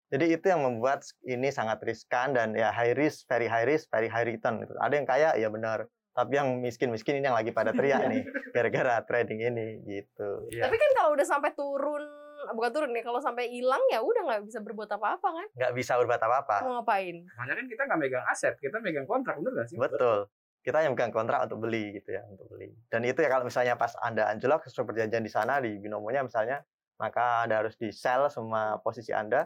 Jadi 0.08 0.24
itu 0.32 0.46
yang 0.48 0.64
membuat 0.64 1.04
ini 1.28 1.52
sangat 1.52 1.84
riskan 1.84 2.32
dan 2.32 2.56
ya 2.56 2.72
high 2.72 2.96
risk, 2.96 3.28
very 3.28 3.44
high 3.44 3.68
risk, 3.68 3.92
very 3.92 4.08
high 4.08 4.24
return 4.24 4.56
gitu. 4.64 4.72
Ada 4.80 4.94
yang 4.96 5.04
kaya 5.04 5.30
ya 5.36 5.52
benar, 5.52 5.84
tapi 6.16 6.40
yang 6.40 6.64
miskin-miskin 6.64 7.20
ini 7.20 7.28
yang 7.28 7.36
lagi 7.36 7.52
pada 7.52 7.76
teriak 7.76 8.00
nih 8.12 8.24
gara-gara 8.56 9.04
trading 9.04 9.44
ini 9.52 9.66
gitu. 9.84 10.48
Iya. 10.48 10.64
Tapi 10.64 10.76
kan 10.80 10.90
kalau 10.96 11.10
udah 11.12 11.26
sampai 11.28 11.52
turun 11.52 12.04
bukan 12.48 12.70
turun 12.72 12.90
nih 12.96 13.04
kalau 13.04 13.20
sampai 13.20 13.52
hilang 13.52 13.82
ya 13.92 14.00
udah 14.00 14.22
nggak 14.24 14.42
bisa 14.48 14.64
berbuat 14.64 14.88
apa-apa 14.96 15.28
kan? 15.28 15.48
Nggak 15.52 15.72
bisa 15.76 16.00
berbuat 16.00 16.22
apa-apa. 16.24 16.56
Mau 16.64 16.80
ngapain? 16.80 17.28
Makanya 17.36 17.54
kan 17.60 17.66
kita 17.68 17.82
nggak 17.84 18.00
megang 18.00 18.24
aset, 18.32 18.54
kita 18.56 18.76
megang 18.80 19.04
kontrak, 19.04 19.36
bener 19.36 19.52
gak 19.60 19.68
sih? 19.68 19.76
Betul. 19.76 20.32
Kita 20.64 20.80
yang 20.80 20.96
megang 20.96 21.12
kontrak 21.12 21.44
untuk 21.44 21.68
beli 21.68 22.00
gitu 22.00 22.16
ya, 22.16 22.24
untuk 22.24 22.48
beli. 22.48 22.72
Dan 22.88 23.04
itu 23.04 23.20
ya 23.20 23.28
kalau 23.28 23.44
misalnya 23.44 23.76
pas 23.76 23.92
Anda 24.00 24.32
anjlok 24.32 24.64
sesuai 24.64 24.88
perjanjian 24.88 25.20
di 25.20 25.32
sana 25.32 25.60
di 25.60 25.76
binomonya 25.76 26.24
misalnya, 26.24 26.64
maka 26.96 27.44
Anda 27.44 27.60
harus 27.60 27.76
di 27.76 27.92
sell 27.92 28.26
semua 28.32 28.80
posisi 28.80 29.12
Anda 29.12 29.44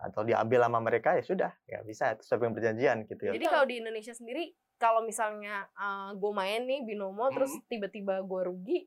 atau 0.00 0.24
diambil 0.24 0.64
sama 0.64 0.80
mereka 0.80 1.14
ya 1.14 1.22
sudah, 1.22 1.52
ya 1.68 1.84
bisa 1.84 2.16
itu 2.16 2.24
sesuai 2.24 2.40
dengan 2.40 2.54
perjanjian 2.56 2.96
gitu 3.04 3.22
ya. 3.28 3.32
Jadi 3.36 3.46
kalau 3.46 3.66
di 3.68 3.76
Indonesia 3.78 4.14
sendiri 4.16 4.44
kalau 4.80 5.04
misalnya 5.04 5.68
gue 6.16 6.32
main 6.32 6.64
nih 6.64 6.80
binomo 6.88 7.28
terus 7.28 7.52
Hmm. 7.52 7.64
tiba-tiba 7.68 8.24
gue 8.24 8.42
rugi 8.48 8.80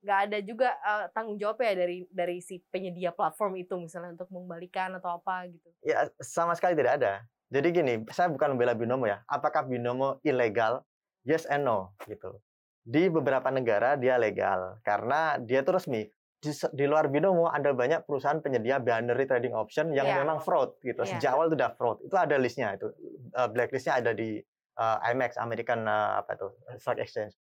nggak 0.00 0.20
ada 0.30 0.38
juga 0.40 0.68
eh, 0.80 1.06
tanggung 1.12 1.36
jawab 1.36 1.60
ya 1.60 1.76
dari 1.76 2.08
dari 2.08 2.40
si 2.40 2.62
penyedia 2.72 3.12
platform 3.12 3.60
itu 3.60 3.76
misalnya 3.76 4.16
untuk 4.16 4.32
mengembalikan 4.32 4.96
atau 4.96 5.20
apa 5.20 5.44
gitu. 5.50 5.68
Ya 5.84 6.08
sama 6.24 6.56
sekali 6.56 6.72
tidak 6.72 7.02
ada. 7.02 7.12
Jadi 7.50 7.68
gini, 7.74 7.94
saya 8.14 8.30
bukan 8.30 8.54
membela 8.54 8.78
binomo 8.78 9.10
ya. 9.10 9.26
Apakah 9.26 9.66
binomo 9.66 10.22
ilegal? 10.22 10.86
Yes 11.26 11.44
and 11.50 11.68
no 11.68 11.92
gitu. 12.08 12.40
Di 12.80 13.12
beberapa 13.12 13.50
negara 13.52 13.98
dia 14.00 14.16
legal 14.16 14.80
karena 14.86 15.36
dia 15.36 15.60
itu 15.60 15.68
resmi. 15.68 16.08
Di, 16.40 16.48
di 16.72 16.88
luar 16.88 17.12
binomo 17.12 17.52
ada 17.52 17.76
banyak 17.76 18.08
perusahaan 18.08 18.40
penyedia 18.40 18.80
binary 18.80 19.28
trading 19.28 19.52
option 19.52 19.92
yang 19.92 20.08
Iya. 20.08 20.24
memang 20.24 20.40
fraud 20.40 20.80
gitu. 20.80 21.04
Iya. 21.04 21.20
Sejak 21.20 21.36
awal 21.36 21.52
itu 21.52 21.56
udah 21.60 21.72
fraud. 21.76 22.00
Itu 22.00 22.16
ada 22.16 22.40
listnya 22.40 22.72
itu. 22.74 22.88
Eh, 23.30 23.48
blacklistnya 23.52 24.00
ada 24.00 24.16
di 24.16 24.40
eh, 24.72 24.98
IMEX 25.12 25.36
American 25.36 25.84
eh, 25.84 26.10
apa 26.16 26.40
itu 26.40 26.48
Stock 26.80 26.96
Exchange. 26.96 27.36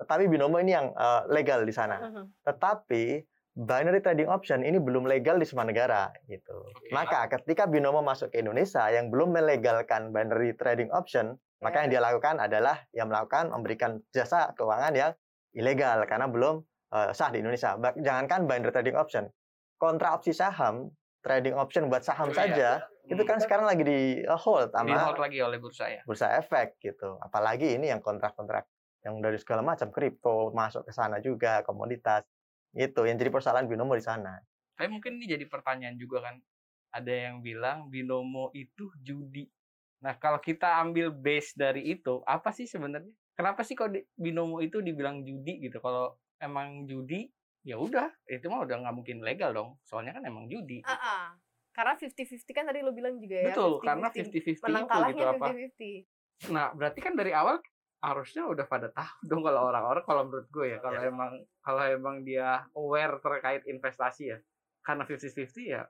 Tapi 0.00 0.24
binomo 0.26 0.56
ini 0.56 0.72
yang 0.72 0.96
eh, 0.96 1.22
legal 1.28 1.68
di 1.68 1.76
sana. 1.76 2.00
Mhm. 2.00 2.24
Tetapi 2.48 3.02
binary 3.52 4.00
trading 4.00 4.30
option 4.30 4.64
ini 4.64 4.80
belum 4.80 5.04
legal 5.04 5.36
di 5.36 5.44
semua 5.44 5.68
negara 5.68 6.08
gitu. 6.24 6.56
Oke. 6.72 6.88
Maka 6.88 7.28
ketika 7.28 7.68
binomo 7.68 8.00
masuk 8.00 8.32
ke 8.32 8.40
Indonesia 8.40 8.88
yang 8.88 9.12
belum 9.12 9.36
melegalkan 9.36 10.08
binary 10.08 10.56
trading 10.56 10.88
option, 10.88 11.36
maka 11.60 11.74
Ya. 11.74 11.80
yang 11.84 11.90
dia 11.92 12.00
lakukan 12.00 12.40
adalah 12.40 12.86
yang 12.94 13.12
melakukan 13.12 13.52
memberikan 13.52 14.00
jasa 14.08 14.56
keuangan 14.56 14.94
yang 14.94 15.10
ilegal 15.52 16.06
karena 16.06 16.30
belum 16.30 16.64
eh, 16.88 17.10
sah 17.12 17.28
di 17.30 17.40
Indonesia. 17.40 17.76
Bah- 17.76 17.96
Jangankan 17.96 18.48
binary 18.48 18.72
trading 18.72 18.96
option, 18.96 19.24
kontrak 19.76 20.20
opsi 20.20 20.32
saham, 20.32 20.92
trading 21.20 21.54
option 21.54 21.92
buat 21.92 22.02
saham 22.02 22.30
Oh, 22.30 22.34
iya. 22.34 22.38
saja, 22.38 22.68
itu 23.08 23.22
kan 23.24 23.38
sekarang 23.40 23.66
lagi 23.68 23.82
di 23.84 23.98
eh, 24.24 24.38
hold 24.40 24.72
di 24.72 24.74
sama 24.76 24.96
hold 25.08 25.20
lagi 25.20 25.38
oleh 25.40 25.58
bursa 25.60 25.88
ya. 25.88 26.00
bursa 26.04 26.36
efek 26.40 26.80
gitu. 26.80 27.16
Apalagi 27.20 27.76
ini 27.76 27.92
yang 27.92 28.00
kontrak-kontrak 28.00 28.68
yang 29.04 29.20
dari 29.22 29.38
segala 29.38 29.62
macam 29.62 29.88
kripto 29.88 30.50
masuk 30.50 30.88
ke 30.88 30.92
sana 30.92 31.20
juga 31.20 31.62
komoditas. 31.62 32.24
Itu 32.76 33.08
yang 33.08 33.16
jadi 33.16 33.32
persoalan 33.32 33.64
binomo 33.64 33.96
di 33.96 34.04
sana. 34.04 34.38
Tapi 34.76 34.92
mungkin 34.92 35.18
ini 35.18 35.26
jadi 35.26 35.44
pertanyaan 35.48 35.96
juga 35.96 36.22
kan. 36.22 36.36
Ada 36.88 37.28
yang 37.28 37.44
bilang 37.44 37.92
binomo 37.92 38.48
itu 38.56 38.88
judi. 39.04 39.44
Nah, 40.00 40.16
kalau 40.16 40.38
kita 40.40 40.78
ambil 40.80 41.10
base 41.12 41.52
dari 41.52 41.84
itu, 41.84 42.22
apa 42.24 42.48
sih 42.48 42.64
sebenarnya? 42.64 43.10
Kenapa 43.34 43.60
sih 43.60 43.76
kok 43.76 43.92
di- 43.92 44.06
binomo 44.14 44.62
itu 44.62 44.80
dibilang 44.80 45.20
judi 45.20 45.58
gitu? 45.58 45.82
Kalau 45.82 46.16
emang 46.38 46.86
judi, 46.86 47.28
ya 47.62 47.76
udah, 47.78 48.08
itu 48.26 48.46
mah 48.48 48.64
udah 48.64 48.76
nggak 48.86 48.94
mungkin 48.94 49.22
legal 49.22 49.50
dong. 49.54 49.70
Soalnya 49.84 50.16
kan 50.16 50.24
emang 50.26 50.46
judi. 50.46 50.82
Ah, 50.86 50.94
ah. 50.96 51.24
Karena 51.74 51.94
50-50 51.94 52.56
kan 52.56 52.64
tadi 52.66 52.82
lo 52.82 52.90
bilang 52.90 53.22
juga 53.22 53.38
ya. 53.38 53.54
Betul, 53.54 53.78
karena 53.78 54.08
50-50. 54.10 54.58
50-50 54.58 54.66
menang 54.66 54.86
kalahnya 54.90 55.14
gitu 55.14 55.24
apa. 55.30 55.46
50-50. 55.54 56.54
Nah, 56.54 56.66
berarti 56.74 57.00
kan 57.02 57.14
dari 57.14 57.32
awal 57.34 57.56
harusnya 57.98 58.46
udah 58.46 58.66
pada 58.70 58.88
tahu 58.94 59.14
dong 59.30 59.42
kalau 59.42 59.74
orang-orang 59.74 60.04
kalau 60.06 60.22
menurut 60.30 60.48
gue 60.54 60.66
ya 60.70 60.78
kalau 60.78 61.02
Iya. 61.02 61.10
emang 61.10 61.32
kalau 61.58 61.82
emang 61.82 62.16
dia 62.22 62.62
aware 62.78 63.18
terkait 63.18 63.66
investasi 63.66 64.30
ya 64.30 64.38
karena 64.86 65.02
50-50 65.02 65.74
ya 65.74 65.82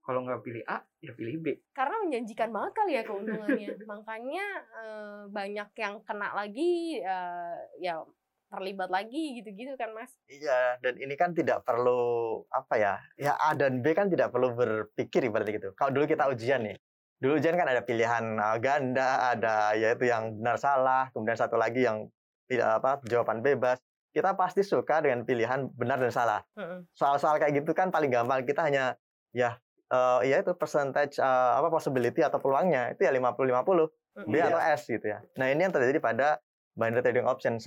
kalau 0.00 0.24
nggak 0.24 0.40
pilih 0.40 0.64
A 0.64 0.80
ya 1.04 1.12
pilih 1.12 1.36
B 1.44 1.46
Karena 1.76 2.00
menjanjikan 2.00 2.48
banget 2.48 2.72
kali 2.72 2.92
ya 2.96 3.02
keuntungannya. 3.04 3.68
Makanya 3.92 4.46
eh, 4.80 5.20
banyak 5.28 5.68
yang 5.76 6.00
kena 6.00 6.32
lagi 6.32 6.96
eh, 6.96 7.58
ya 7.76 8.00
terlibat 8.48 8.88
lagi 8.88 9.40
gitu-gitu 9.40 9.76
kan 9.76 9.92
Mas. 9.92 10.12
Iya, 10.28 10.80
dan 10.80 10.96
ini 10.96 11.14
kan 11.14 11.36
tidak 11.36 11.62
perlu 11.68 12.42
apa 12.48 12.74
ya? 12.80 12.94
Ya 13.20 13.36
A 13.36 13.52
dan 13.52 13.84
B 13.84 13.92
kan 13.92 14.08
tidak 14.08 14.32
perlu 14.32 14.56
berpikir 14.56 15.28
ibaratnya 15.28 15.60
gitu. 15.60 15.68
Kalau 15.76 15.92
dulu 15.92 16.08
kita 16.08 16.28
ujian 16.32 16.64
nih. 16.64 16.76
Dulu 17.18 17.36
ujian 17.36 17.58
kan 17.58 17.68
ada 17.68 17.82
pilihan 17.82 18.38
uh, 18.38 18.56
ganda, 18.62 19.34
ada 19.34 19.74
yaitu 19.74 20.06
yang 20.06 20.38
benar 20.38 20.56
salah, 20.56 21.10
kemudian 21.10 21.34
satu 21.34 21.58
lagi 21.58 21.84
yang 21.84 22.06
tidak 22.48 22.80
apa 22.80 22.90
jawaban 23.04 23.44
bebas. 23.44 23.78
Kita 24.14 24.32
pasti 24.34 24.64
suka 24.64 25.04
dengan 25.04 25.28
pilihan 25.28 25.68
benar 25.76 26.00
dan 26.00 26.10
salah. 26.14 26.40
Heeh. 26.56 26.88
Soal-soal 26.96 27.36
kayak 27.36 27.60
gitu 27.60 27.76
kan 27.76 27.92
paling 27.92 28.08
gampang 28.08 28.46
kita 28.48 28.64
hanya 28.64 28.96
ya 29.36 29.60
eh, 29.92 30.20
ya 30.24 30.40
itu 30.40 30.56
percentage 30.56 31.20
eh, 31.20 31.52
apa 31.54 31.68
possibility 31.68 32.24
atau 32.24 32.40
peluangnya 32.40 32.96
itu 32.96 33.04
ya 33.04 33.12
50 33.12 33.36
50. 33.36 34.26
B 34.26 34.34
atau 34.42 34.58
S 34.58 34.90
gitu 34.90 35.06
ya. 35.06 35.22
Nah 35.38 35.46
ini 35.52 35.62
yang 35.62 35.70
terjadi 35.70 36.02
pada 36.02 36.42
binary 36.78 37.02
trading 37.02 37.26
option 37.26 37.58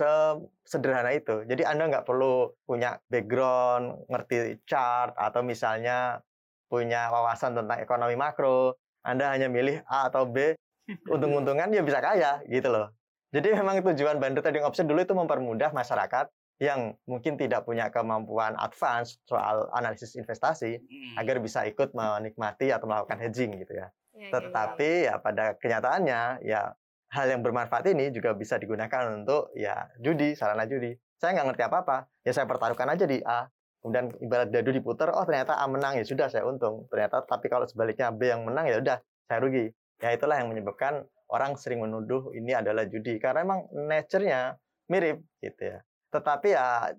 sederhana 0.64 1.12
itu. 1.12 1.44
Jadi 1.44 1.62
Anda 1.68 1.92
nggak 1.92 2.08
perlu 2.08 2.48
punya 2.64 2.96
background, 3.12 4.08
ngerti 4.08 4.64
chart, 4.64 5.12
atau 5.20 5.44
misalnya 5.44 6.24
punya 6.72 7.12
wawasan 7.12 7.52
tentang 7.52 7.78
ekonomi 7.84 8.16
makro. 8.16 8.80
Anda 9.04 9.36
hanya 9.36 9.52
milih 9.52 9.84
A 9.84 10.08
atau 10.08 10.24
B, 10.24 10.56
untung-untungan 11.04 11.68
ya 11.68 11.84
bisa 11.84 12.00
kaya 12.00 12.40
gitu 12.48 12.72
loh. 12.72 12.88
Jadi 13.32 13.52
memang 13.52 13.84
tujuan 13.84 14.16
binary 14.16 14.40
trading 14.40 14.64
option 14.64 14.88
dulu 14.88 15.04
itu 15.04 15.12
mempermudah 15.12 15.72
masyarakat 15.76 16.32
yang 16.62 16.94
mungkin 17.10 17.34
tidak 17.34 17.66
punya 17.66 17.90
kemampuan 17.90 18.54
advance 18.54 19.18
soal 19.26 19.66
analisis 19.74 20.14
investasi 20.14 20.78
Hmm. 20.78 21.18
agar 21.18 21.42
bisa 21.42 21.66
ikut 21.66 21.90
menikmati 21.90 22.70
atau 22.70 22.86
melakukan 22.86 23.18
hedging 23.18 23.58
gitu 23.58 23.74
ya. 23.76 23.90
Ya, 24.14 24.28
ya, 24.28 24.28
ya. 24.28 24.30
Tetapi 24.30 24.90
ya 25.10 25.14
pada 25.18 25.44
kenyataannya 25.58 26.46
ya 26.46 26.70
hal 27.12 27.26
yang 27.28 27.44
bermanfaat 27.44 27.84
ini 27.92 28.08
juga 28.08 28.32
bisa 28.32 28.56
digunakan 28.56 29.12
untuk 29.12 29.52
ya 29.52 29.92
judi, 30.00 30.32
sarana 30.32 30.64
judi. 30.64 30.96
Saya 31.20 31.36
nggak 31.38 31.46
ngerti 31.52 31.62
apa-apa, 31.68 31.96
ya 32.24 32.32
saya 32.32 32.48
pertaruhkan 32.48 32.88
aja 32.88 33.04
di 33.04 33.20
A. 33.22 33.46
Kemudian 33.84 34.14
ibarat 34.22 34.48
dadu 34.48 34.70
diputer, 34.72 35.10
oh 35.12 35.26
ternyata 35.26 35.58
A 35.58 35.68
menang 35.68 36.00
ya 36.00 36.04
sudah 36.06 36.32
saya 36.32 36.48
untung. 36.48 36.88
Ternyata 36.88 37.22
tapi 37.28 37.52
kalau 37.52 37.68
sebaliknya 37.68 38.08
B 38.14 38.32
yang 38.32 38.48
menang 38.48 38.64
ya 38.66 38.80
udah 38.80 38.96
saya 39.28 39.38
rugi. 39.44 39.68
Ya 40.00 40.16
itulah 40.16 40.40
yang 40.40 40.50
menyebabkan 40.50 41.04
orang 41.30 41.54
sering 41.60 41.84
menuduh 41.84 42.32
ini 42.34 42.56
adalah 42.56 42.88
judi 42.88 43.20
karena 43.20 43.44
emang 43.44 43.68
nature-nya 43.70 44.56
mirip 44.88 45.20
gitu 45.44 45.62
ya. 45.68 45.78
Tetapi 46.10 46.48
ya 46.48 46.96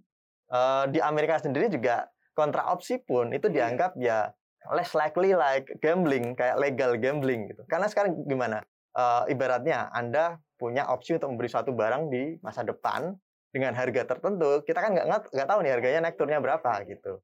eh, 0.53 0.83
di 0.93 0.99
Amerika 1.01 1.41
sendiri 1.41 1.73
juga 1.73 2.07
kontra 2.37 2.69
opsi 2.69 3.01
pun 3.01 3.33
itu 3.33 3.49
dianggap 3.49 3.97
ya 3.97 4.29
less 4.71 4.95
likely 4.95 5.35
like 5.35 5.67
gambling 5.83 6.37
kayak 6.37 6.55
legal 6.61 6.95
gambling 6.95 7.49
gitu. 7.51 7.65
Karena 7.67 7.87
sekarang 7.89 8.23
gimana? 8.23 8.63
Eh, 8.93 9.23
ibaratnya 9.33 9.89
Anda 9.89 10.37
punya 10.53 10.85
opsi 10.93 11.17
untuk 11.17 11.33
membeli 11.33 11.49
suatu 11.49 11.73
barang 11.73 12.13
di 12.13 12.37
masa 12.45 12.61
depan 12.61 13.17
dengan 13.49 13.73
harga 13.73 14.05
tertentu, 14.05 14.61
kita 14.65 14.79
kan 14.81 14.93
nggak 14.93 15.33
nggak- 15.33 15.49
tahu 15.49 15.59
nih 15.65 15.71
harganya 15.73 15.99
naik 16.05 16.17
turunnya 16.17 16.41
berapa 16.41 16.71
gitu. 16.85 17.21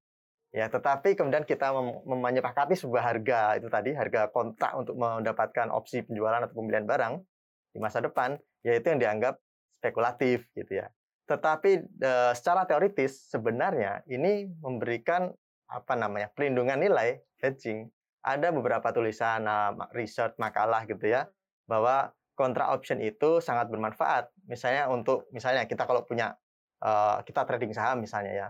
Ya, 0.50 0.66
tetapi 0.66 1.14
kemudian 1.14 1.46
kita 1.46 1.70
mem- 1.70 2.02
menyepakati 2.10 2.74
sebuah 2.74 3.06
harga 3.06 3.62
itu 3.62 3.70
tadi 3.70 3.94
harga 3.94 4.34
kontrak 4.34 4.74
untuk 4.82 4.98
mendapatkan 4.98 5.70
opsi 5.70 6.02
penjualan 6.02 6.42
atau 6.42 6.58
pembelian 6.58 6.90
barang 6.90 7.22
di 7.70 7.78
masa 7.78 8.02
depan, 8.02 8.34
yaitu 8.66 8.90
yang 8.90 8.98
dianggap 8.98 9.38
spekulatif 9.78 10.50
gitu 10.58 10.82
ya. 10.82 10.90
Tetapi 11.30 11.72
eh, 11.86 12.34
secara 12.34 12.66
teoritis 12.66 13.30
sebenarnya 13.30 14.02
ini 14.10 14.50
memberikan 14.58 15.30
apa 15.70 15.94
namanya 15.94 16.34
pelindungan 16.34 16.82
nilai 16.82 17.22
hedging. 17.46 17.86
Ada 18.26 18.52
beberapa 18.52 18.92
tulisan, 18.92 19.48
uh, 19.48 19.72
research, 19.96 20.36
makalah 20.36 20.84
gitu 20.84 21.08
ya, 21.08 21.24
bahwa 21.70 22.10
kontra 22.34 22.74
option 22.74 22.98
itu 22.98 23.38
sangat 23.38 23.70
bermanfaat. 23.70 24.34
Misalnya 24.50 24.90
untuk 24.90 25.30
misalnya 25.30 25.70
kita 25.70 25.86
kalau 25.86 26.02
punya 26.02 26.34
uh, 26.82 27.22
kita 27.22 27.46
trading 27.46 27.78
saham 27.78 28.02
misalnya 28.02 28.34
ya, 28.34 28.48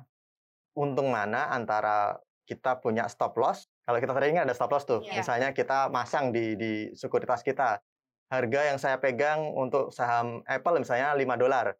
untung 0.79 1.11
mana 1.11 1.51
antara 1.51 2.15
kita 2.47 2.79
punya 2.79 3.11
stop 3.11 3.35
loss. 3.35 3.67
Kalau 3.83 3.99
kita 3.99 4.15
trading 4.15 4.39
kan 4.39 4.45
ada 4.47 4.55
stop 4.55 4.71
loss 4.71 4.87
tuh. 4.87 5.03
Iya. 5.03 5.19
Misalnya 5.19 5.49
kita 5.51 5.91
masang 5.91 6.31
di 6.31 6.55
di 6.55 6.71
sekuritas 6.95 7.43
kita. 7.43 7.83
Harga 8.29 8.61
yang 8.69 8.77
saya 8.77 9.01
pegang 9.01 9.41
untuk 9.57 9.89
saham 9.89 10.45
Apple 10.45 10.77
misalnya 10.85 11.17
5 11.17 11.33
dolar. 11.33 11.73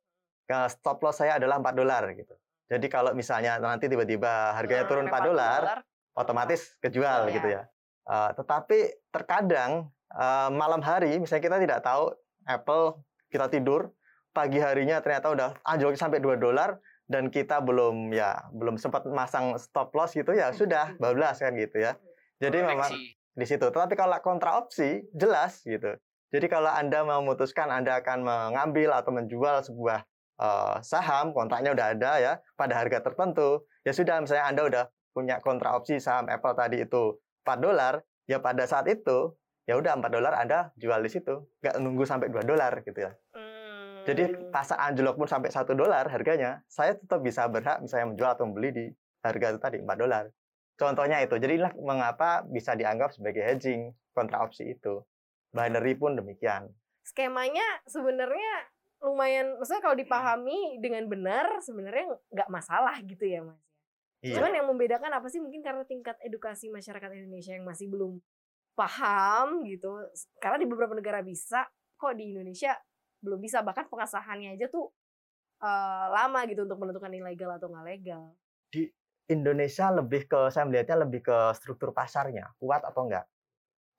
Ke 0.50 0.65
Stop 0.65 0.98
loss 1.05 1.22
saya 1.22 1.38
adalah 1.38 1.62
4 1.62 1.77
dolar 1.77 2.10
gitu. 2.17 2.34
Jadi 2.65 2.89
kalau 2.89 3.13
misalnya 3.13 3.62
nanti 3.62 3.86
tiba-tiba 3.86 4.58
harganya 4.58 4.89
turun 4.89 5.05
4 5.05 5.29
dolar, 5.29 5.86
otomatis 6.17 6.74
kejual 6.81 7.29
Iya. 7.29 7.34
gitu 7.38 7.48
ya. 7.53 7.62
Uh, 8.10 8.34
tetapi 8.34 8.98
terkadang 9.13 9.93
uh, 10.15 10.49
malam 10.53 10.81
hari 10.81 11.17
misalnya 11.19 11.43
kita 11.43 11.57
tidak 11.61 11.79
tahu 11.85 12.13
Apple 12.47 13.01
kita 13.29 13.51
tidur 13.51 13.93
pagi 14.33 14.61
harinya 14.61 15.01
ternyata 15.01 15.33
udah 15.33 15.49
anjlok 15.65 15.97
sampai 15.97 16.21
2 16.21 16.37
dolar 16.39 16.77
dan 17.09 17.33
kita 17.33 17.57
belum 17.65 18.13
ya 18.13 18.37
belum 18.53 18.77
sempat 18.77 19.09
masang 19.09 19.57
stop 19.57 19.89
loss 19.97 20.13
gitu 20.13 20.29
ya 20.37 20.53
sudah 20.53 20.93
bablas 21.01 21.41
kan 21.41 21.57
gitu 21.57 21.81
ya. 21.81 21.97
Jadi 22.37 22.61
memang 22.61 22.93
di 23.33 23.45
situ. 23.49 23.65
Tetapi 23.65 23.97
kalau 23.97 24.15
kontra 24.21 24.61
opsi 24.61 25.01
jelas 25.17 25.65
gitu. 25.65 25.97
Jadi 26.29 26.45
kalau 26.45 26.69
Anda 26.69 27.01
memutuskan 27.01 27.73
Anda 27.73 28.05
akan 28.05 28.21
mengambil 28.21 28.93
atau 28.93 29.09
menjual 29.09 29.65
sebuah 29.65 30.05
eh, 30.37 30.75
saham, 30.85 31.33
kontraknya 31.33 31.73
udah 31.73 31.87
ada 31.97 32.11
ya 32.21 32.33
pada 32.53 32.77
harga 32.77 33.01
tertentu, 33.01 33.65
ya 33.81 33.91
sudah 33.91 34.21
misalnya 34.21 34.45
Anda 34.45 34.61
udah 34.69 34.83
punya 35.09 35.41
kontra 35.41 35.73
opsi 35.73 35.97
saham 35.97 36.29
Apple 36.29 36.53
tadi 36.53 36.85
itu 36.85 37.17
4 37.41 37.57
dolar, 37.57 38.05
ya 38.29 38.37
pada 38.37 38.69
saat 38.69 38.85
itu 38.85 39.33
ya 39.69 39.77
udah 39.77 40.01
4 40.01 40.09
dolar 40.09 40.33
Anda 40.33 40.73
jual 40.81 40.97
di 41.05 41.11
situ, 41.13 41.45
nggak 41.61 41.77
nunggu 41.77 42.01
sampai 42.09 42.33
2 42.33 42.41
dolar 42.41 42.81
gitu 42.81 43.05
ya. 43.05 43.13
Hmm. 43.38 44.01
Jadi 44.09 44.49
pasar 44.49 44.81
anjlok 44.81 45.21
pun 45.21 45.29
sampai 45.29 45.53
satu 45.53 45.77
dolar 45.77 46.09
harganya, 46.09 46.65
saya 46.65 46.97
tetap 46.97 47.21
bisa 47.21 47.45
berhak 47.45 47.77
misalnya 47.77 48.09
menjual 48.09 48.31
atau 48.33 48.49
membeli 48.49 48.69
di 48.73 48.85
harga 49.21 49.45
itu 49.53 49.59
tadi 49.61 49.77
4 49.77 49.93
dolar. 49.93 50.25
Contohnya 50.73 51.21
itu. 51.21 51.38
Jadi 51.38 51.61
inilah 51.61 51.75
mengapa 51.77 52.41
bisa 52.49 52.73
dianggap 52.73 53.13
sebagai 53.13 53.45
hedging 53.45 53.93
kontra 54.17 54.41
opsi 54.41 54.73
itu. 54.73 55.05
Binary 55.53 55.93
pun 55.93 56.17
demikian. 56.17 56.73
skemanya 56.99 57.65
sebenarnya 57.89 58.69
lumayan 59.01 59.57
maksudnya 59.57 59.81
kalau 59.81 59.97
dipahami 59.97 60.77
dengan 60.77 61.09
benar 61.09 61.57
sebenarnya 61.57 62.05
nggak 62.29 62.49
masalah 62.53 63.01
gitu 63.01 63.25
ya 63.25 63.41
mas 63.41 63.57
Iya. 64.19 64.35
cuman 64.35 64.51
yang 64.51 64.67
membedakan 64.67 65.15
apa 65.15 65.31
sih 65.31 65.39
mungkin 65.39 65.63
karena 65.63 65.88
tingkat 65.88 66.19
edukasi 66.19 66.67
masyarakat 66.67 67.07
Indonesia 67.15 67.55
yang 67.55 67.63
masih 67.63 67.88
belum 67.88 68.19
paham 68.79 69.67
gitu 69.67 69.91
karena 70.39 70.55
di 70.55 70.67
beberapa 70.71 70.95
negara 70.95 71.19
bisa 71.19 71.67
kok 72.00 72.15
di 72.15 72.31
Indonesia 72.31 72.71
belum 73.19 73.43
bisa 73.43 73.59
bahkan 73.59 73.91
pengesahannya 73.91 74.55
aja 74.55 74.71
tuh 74.71 74.88
eh, 75.59 76.05
lama 76.07 76.48
gitu 76.48 76.63
untuk 76.63 76.79
menentukan 76.79 77.12
ini 77.12 77.24
legal 77.36 77.59
atau 77.59 77.67
nggak 77.67 77.88
legal 77.91 78.31
Indonesia 79.29 79.93
lebih 79.93 80.25
ke 80.25 80.50
saya 80.50 80.65
melihatnya 80.65 81.05
lebih 81.05 81.21
ke 81.21 81.38
struktur 81.53 81.93
pasarnya 81.93 82.50
kuat 82.57 82.81
atau 82.81 83.05
enggak. 83.05 83.29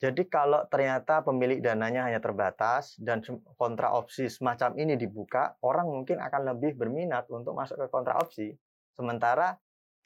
Jadi 0.00 0.26
kalau 0.26 0.66
ternyata 0.66 1.22
pemilik 1.22 1.62
dananya 1.62 2.08
hanya 2.10 2.18
terbatas 2.18 2.98
dan 2.98 3.22
kontra 3.54 3.94
opsi 3.94 4.26
semacam 4.26 4.74
ini 4.80 4.96
dibuka, 4.98 5.54
orang 5.62 5.86
mungkin 5.86 6.18
akan 6.18 6.56
lebih 6.56 6.74
berminat 6.74 7.28
untuk 7.30 7.54
masuk 7.54 7.78
ke 7.78 7.86
kontra 7.92 8.16
opsi. 8.18 8.50
Sementara 8.96 9.54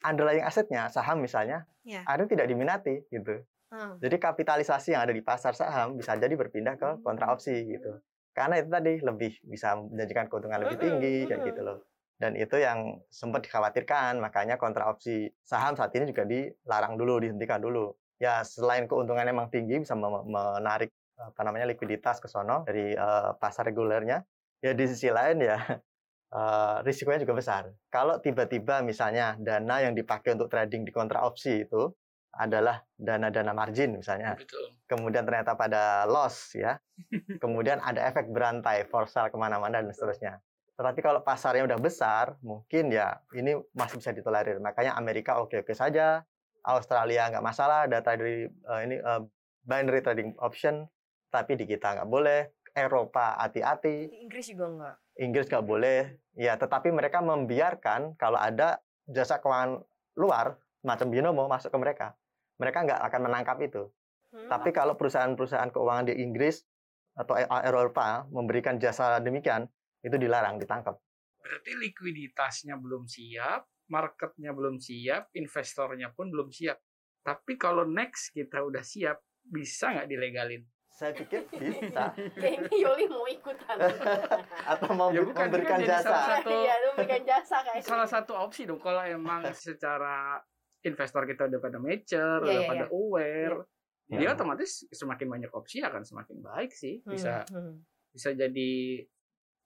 underlying 0.04 0.44
asetnya 0.44 0.92
saham 0.92 1.24
misalnya, 1.24 1.64
Ya. 1.86 2.02
ada 2.04 2.26
tidak 2.26 2.50
diminati 2.50 3.06
gitu. 3.08 3.44
Hmm. 3.74 3.98
Jadi 3.98 4.16
kapitalisasi 4.22 4.94
yang 4.94 5.02
ada 5.02 5.10
di 5.10 5.18
pasar 5.18 5.58
saham 5.58 5.98
bisa 5.98 6.14
jadi 6.14 6.30
berpindah 6.38 6.78
ke 6.78 7.02
kontra 7.02 7.34
opsi 7.34 7.66
gitu. 7.66 7.98
Karena 8.30 8.62
itu 8.62 8.70
tadi 8.70 9.02
lebih 9.02 9.32
bisa 9.50 9.74
menjanjikan 9.74 10.30
keuntungan 10.30 10.62
lebih 10.62 10.78
tinggi 10.78 11.26
kayak 11.26 11.42
gitu 11.42 11.60
loh. 11.66 11.78
Dan 12.14 12.38
itu 12.38 12.54
yang 12.62 13.02
sempat 13.10 13.42
dikhawatirkan, 13.42 14.22
makanya 14.22 14.54
kontra 14.62 14.86
opsi 14.86 15.26
saham 15.42 15.74
saat 15.74 15.90
ini 15.98 16.14
juga 16.14 16.22
dilarang 16.22 16.94
dulu, 16.94 17.18
dihentikan 17.18 17.58
dulu. 17.58 17.90
Ya 18.22 18.46
selain 18.46 18.86
keuntungannya 18.86 19.34
memang 19.34 19.50
tinggi 19.50 19.82
bisa 19.82 19.98
menarik 19.98 20.94
apa 21.18 21.40
namanya 21.42 21.74
likuiditas 21.74 22.22
ke 22.22 22.30
sono 22.30 22.62
dari 22.62 22.94
eh, 22.94 23.30
pasar 23.42 23.66
regulernya, 23.66 24.22
ya 24.62 24.70
di 24.70 24.84
sisi 24.86 25.10
lain 25.10 25.42
ya 25.42 25.58
eh, 26.38 26.76
risikonya 26.86 27.26
juga 27.26 27.34
besar. 27.42 27.62
Kalau 27.90 28.22
tiba-tiba 28.22 28.86
misalnya 28.86 29.34
dana 29.42 29.82
yang 29.82 29.98
dipakai 29.98 30.38
untuk 30.38 30.46
trading 30.46 30.86
di 30.86 30.94
kontra 30.94 31.26
opsi 31.26 31.66
itu 31.66 31.90
adalah 32.38 32.82
dana-dana 32.98 33.52
margin 33.54 33.98
misalnya, 33.98 34.34
Betul. 34.34 34.74
kemudian 34.86 35.22
ternyata 35.22 35.54
pada 35.54 36.04
loss 36.04 36.54
ya, 36.54 36.78
kemudian 37.42 37.78
ada 37.80 38.04
efek 38.10 38.30
berantai, 38.30 38.86
for 38.90 39.06
sale 39.06 39.30
ke 39.30 39.38
mana-mana 39.38 39.82
dan 39.82 39.90
seterusnya. 39.90 40.42
Tetapi 40.74 41.00
kalau 41.00 41.22
pasarnya 41.22 41.64
udah 41.70 41.78
besar, 41.78 42.34
mungkin 42.42 42.90
ya 42.90 43.22
ini 43.30 43.54
masih 43.78 44.02
bisa 44.02 44.10
ditolerir. 44.10 44.58
Makanya 44.58 44.98
Amerika 44.98 45.38
oke-oke 45.38 45.70
saja, 45.70 46.26
Australia 46.66 47.30
nggak 47.30 47.46
masalah, 47.46 47.86
data 47.86 48.18
dari 48.18 48.50
eh, 48.50 48.80
ini 48.82 48.98
eh, 48.98 49.22
binary 49.62 50.02
trading 50.02 50.34
option, 50.42 50.82
tapi 51.30 51.54
di 51.54 51.64
kita 51.64 52.02
nggak 52.02 52.10
boleh. 52.10 52.40
Eropa 52.74 53.38
hati-hati, 53.38 54.10
Inggris 54.26 54.50
juga 54.50 54.66
nggak 54.66 54.96
Inggris 55.22 55.46
nggak 55.46 55.66
boleh. 55.66 56.18
Ya, 56.34 56.58
tetapi 56.58 56.90
mereka 56.90 57.22
membiarkan 57.22 58.18
kalau 58.18 58.38
ada 58.38 58.82
jasa 59.06 59.38
keuangan 59.38 59.86
luar, 60.18 60.58
macam 60.82 61.08
binomo 61.08 61.46
masuk 61.46 61.70
ke 61.70 61.78
mereka. 61.78 62.06
Mereka 62.56 62.78
nggak 62.84 63.00
akan 63.02 63.20
menangkap 63.22 63.58
itu. 63.60 63.82
Hmm. 64.30 64.50
Tapi 64.50 64.70
kalau 64.70 64.94
perusahaan-perusahaan 64.94 65.70
keuangan 65.70 66.10
di 66.10 66.14
Inggris 66.18 66.62
atau 67.14 67.34
Eropa 67.38 68.26
memberikan 68.28 68.74
jasa 68.76 69.18
demikian, 69.18 69.66
itu 70.02 70.14
dilarang 70.14 70.58
ditangkap. 70.58 70.98
Berarti 71.38 71.70
likuiditasnya 71.76 72.74
belum 72.74 73.06
siap, 73.06 73.68
marketnya 73.86 74.50
belum 74.50 74.78
siap, 74.78 75.30
investornya 75.32 76.10
pun 76.10 76.30
belum 76.30 76.50
siap. 76.50 76.80
Tapi 77.22 77.54
kalau 77.54 77.86
next 77.86 78.32
kita 78.32 78.60
udah 78.60 78.82
siap, 78.82 79.22
bisa 79.40 79.92
nggak 79.92 80.08
dilegalin? 80.08 80.64
Saya 80.94 81.10
pikir 81.10 81.50
bisa. 81.50 82.14
kayaknya 82.42 82.70
Yoli 82.70 83.10
mau 83.10 83.26
ikutan 83.26 83.76
atau 84.72 84.88
mau 84.94 85.10
Ya 85.10 85.26
bukan, 85.26 85.50
memberikan 85.50 85.74
kan 85.74 85.82
jadi 85.82 85.90
jasa. 85.90 86.06
salah 86.06 86.26
satu- 86.38 86.54
iya 86.54 86.74
lu 86.78 86.88
memberikan 86.94 87.22
jasa 87.26 87.56
kayaknya 87.60 87.82
Salah 87.82 88.08
satu 88.08 88.32
opsi 88.38 88.62
dong 88.62 88.78
kalau 88.78 89.02
emang 89.02 89.42
secara 89.52 90.38
investor 90.84 91.24
kita 91.24 91.48
udah 91.48 91.60
pada 91.60 91.78
mature, 91.80 92.40
Iya, 92.40 92.46
udah 92.46 92.60
iya, 92.60 92.68
pada 92.68 92.84
aware, 92.88 93.56
Iya. 94.04 94.18
dia 94.20 94.28
otomatis 94.36 94.70
semakin 94.92 95.26
banyak 95.26 95.50
opsi 95.50 95.80
akan 95.80 96.04
semakin 96.04 96.36
baik 96.38 96.70
sih. 96.70 97.00
Bisa 97.02 97.48
Hmm, 97.48 97.72
hmm. 97.72 97.76
bisa 98.12 98.28
jadi 98.30 98.72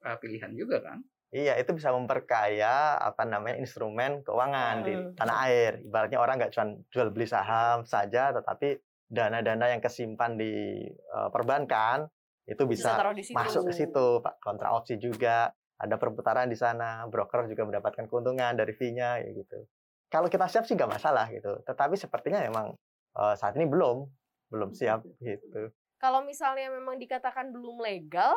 uh, 0.07 0.17
pilihan 0.17 0.55
juga 0.55 0.79
kan? 0.81 1.03
Iya, 1.29 1.61
itu 1.61 1.77
bisa 1.77 1.93
memperkaya 1.93 2.97
apa 2.97 3.29
namanya 3.29 3.61
instrumen 3.61 4.25
keuangan 4.25 4.75
di 4.81 4.95
Hmm. 4.97 5.13
tanah 5.13 5.37
air. 5.45 5.73
Ibaratnya 5.85 6.17
orang 6.17 6.41
nggak 6.41 6.53
cuma 6.55 6.67
jual 6.89 7.13
beli 7.13 7.27
saham 7.27 7.85
saja, 7.85 8.33
tetapi 8.33 8.79
dana-dana 9.09 9.69
yang 9.69 9.83
kesimpan 9.83 10.37
di 10.37 10.87
eh, 10.89 11.29
perbankan 11.29 12.09
itu 12.49 12.65
bisa, 12.65 12.97
di 13.13 13.21
situ. 13.21 13.37
masuk 13.37 13.69
ke 13.69 13.73
situ, 13.77 14.07
Pak. 14.25 14.41
Kontra 14.41 14.73
opsi 14.73 14.97
juga, 14.97 15.53
ada 15.77 15.95
perputaran 15.95 16.49
di 16.49 16.57
sana, 16.57 17.05
broker 17.05 17.45
juga 17.45 17.69
mendapatkan 17.69 18.09
keuntungan 18.09 18.57
dari 18.57 18.73
fee-nya 18.73 19.21
ya 19.21 19.31
gitu. 19.31 19.69
Kalau 20.09 20.33
kita 20.33 20.49
siap 20.49 20.65
sih 20.65 20.75
nggak 20.77 20.89
masalah 20.89 21.29
gitu. 21.29 21.61
Tetapi 21.65 21.95
sepertinya 22.01 22.41
memang 22.41 22.73
eh, 23.17 23.35
saat 23.37 23.55
ini 23.57 23.69
belum 23.69 24.09
belum 24.49 24.73
siap 24.73 25.05
gitu. 25.21 25.73
kalau 26.01 26.25
misalnya 26.25 26.73
memang 26.73 26.97
dikatakan 26.97 27.53
belum 27.53 27.85
legal 27.85 28.33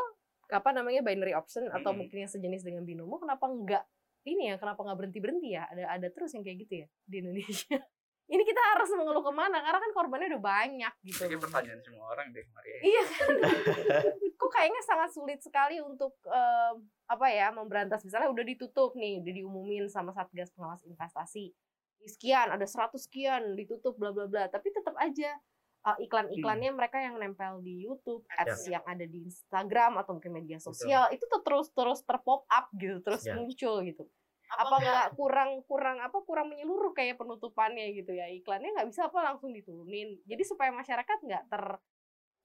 apa 0.51 0.69
namanya 0.75 0.99
binary 0.99 1.31
option 1.31 1.71
atau 1.71 1.95
Mm-mm. 1.95 2.03
mungkin 2.03 2.27
yang 2.27 2.31
sejenis 2.31 2.67
dengan 2.67 2.83
binomo 2.83 3.15
kenapa 3.15 3.47
enggak 3.47 3.83
ini 4.27 4.51
ya 4.51 4.59
kenapa 4.59 4.83
nggak 4.83 4.97
berhenti 4.99 5.19
berhenti 5.23 5.49
ya 5.55 5.63
ada 5.71 5.95
ada 5.95 6.07
terus 6.11 6.35
yang 6.35 6.43
kayak 6.43 6.67
gitu 6.67 6.73
ya 6.83 6.87
di 7.07 7.15
Indonesia 7.23 7.79
ini 8.31 8.43
kita 8.47 8.61
harus 8.73 8.87
mengeluh 8.95 9.19
ke 9.19 9.29
mana? 9.29 9.59
Karena 9.59 9.77
kan 9.77 9.91
korbannya 9.91 10.31
udah 10.31 10.43
banyak 10.43 10.93
gitu. 11.03 11.27
Ini 11.27 11.35
pertanyaan 11.35 11.81
semua 11.83 12.05
orang 12.09 12.31
deh, 12.31 12.45
Maria. 12.55 12.79
iya 12.79 13.03
kan? 13.03 13.27
Kok 14.39 14.49
kayaknya 14.49 14.81
sangat 14.81 15.09
sulit 15.11 15.39
sekali 15.43 15.83
untuk 15.83 16.15
em, 16.25 16.75
apa 17.05 17.27
ya 17.27 17.51
memberantas. 17.51 18.01
Misalnya 18.01 18.31
udah 18.31 18.45
ditutup 18.47 18.95
nih 18.95 19.19
udah 19.19 19.33
diumumin 19.35 19.85
sama 19.85 20.15
satgas 20.15 20.49
pengawas 20.55 20.81
investasi. 20.87 21.51
Sekian 22.01 22.49
ada 22.49 22.63
100 22.63 22.95
sekian 22.97 23.53
ditutup 23.53 23.99
bla 23.99 24.15
bla 24.15 24.25
bla. 24.25 24.47
Tapi 24.47 24.71
tetap 24.71 24.95
aja 24.95 25.35
uh, 25.85 25.97
iklan-iklannya 25.99 26.71
mereka 26.73 26.97
yang 26.97 27.17
nempel 27.17 27.61
di 27.61 27.83
YouTube 27.83 28.23
ads 28.31 28.65
yang 28.65 28.81
ada 28.85 29.03
di 29.03 29.25
Instagram 29.25 29.99
atau 29.99 30.17
mungkin 30.17 30.33
media 30.33 30.57
sosial 30.57 31.09
itu 31.09 31.25
tuh 31.25 31.41
terus 31.41 31.69
terus 31.73 31.99
terpop 32.01 32.45
up 32.47 32.69
gitu 32.73 33.01
terus 33.01 33.21
Ya. 33.21 33.37
muncul 33.37 33.81
gitu 33.83 34.05
apa 34.51 34.75
nggak 34.83 35.07
kurang 35.15 35.63
kurang 35.63 35.97
apa 36.03 36.17
kurang 36.27 36.51
menyeluruh 36.51 36.91
kayak 36.91 37.15
penutupannya 37.15 37.95
gitu 37.95 38.11
ya. 38.11 38.27
Iklannya 38.27 38.75
nggak 38.75 38.89
bisa 38.91 39.07
apa 39.07 39.19
langsung 39.23 39.55
diturunin. 39.55 40.19
Jadi 40.27 40.43
supaya 40.43 40.75
masyarakat 40.75 41.17
nggak 41.23 41.43
ter 41.47 41.63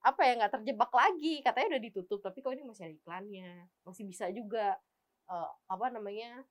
apa 0.06 0.20
ya 0.22 0.32
nggak 0.38 0.52
terjebak 0.60 0.92
lagi. 0.94 1.42
Katanya 1.42 1.76
udah 1.76 1.82
ditutup 1.82 2.18
tapi 2.22 2.38
kok 2.42 2.54
ini 2.54 2.62
masih 2.62 2.82
ada 2.90 2.94
iklannya. 2.94 3.52
Masih 3.82 4.04
bisa 4.06 4.30
juga 4.30 4.78
eh, 5.26 5.50
apa 5.66 5.86
namanya 5.90 6.46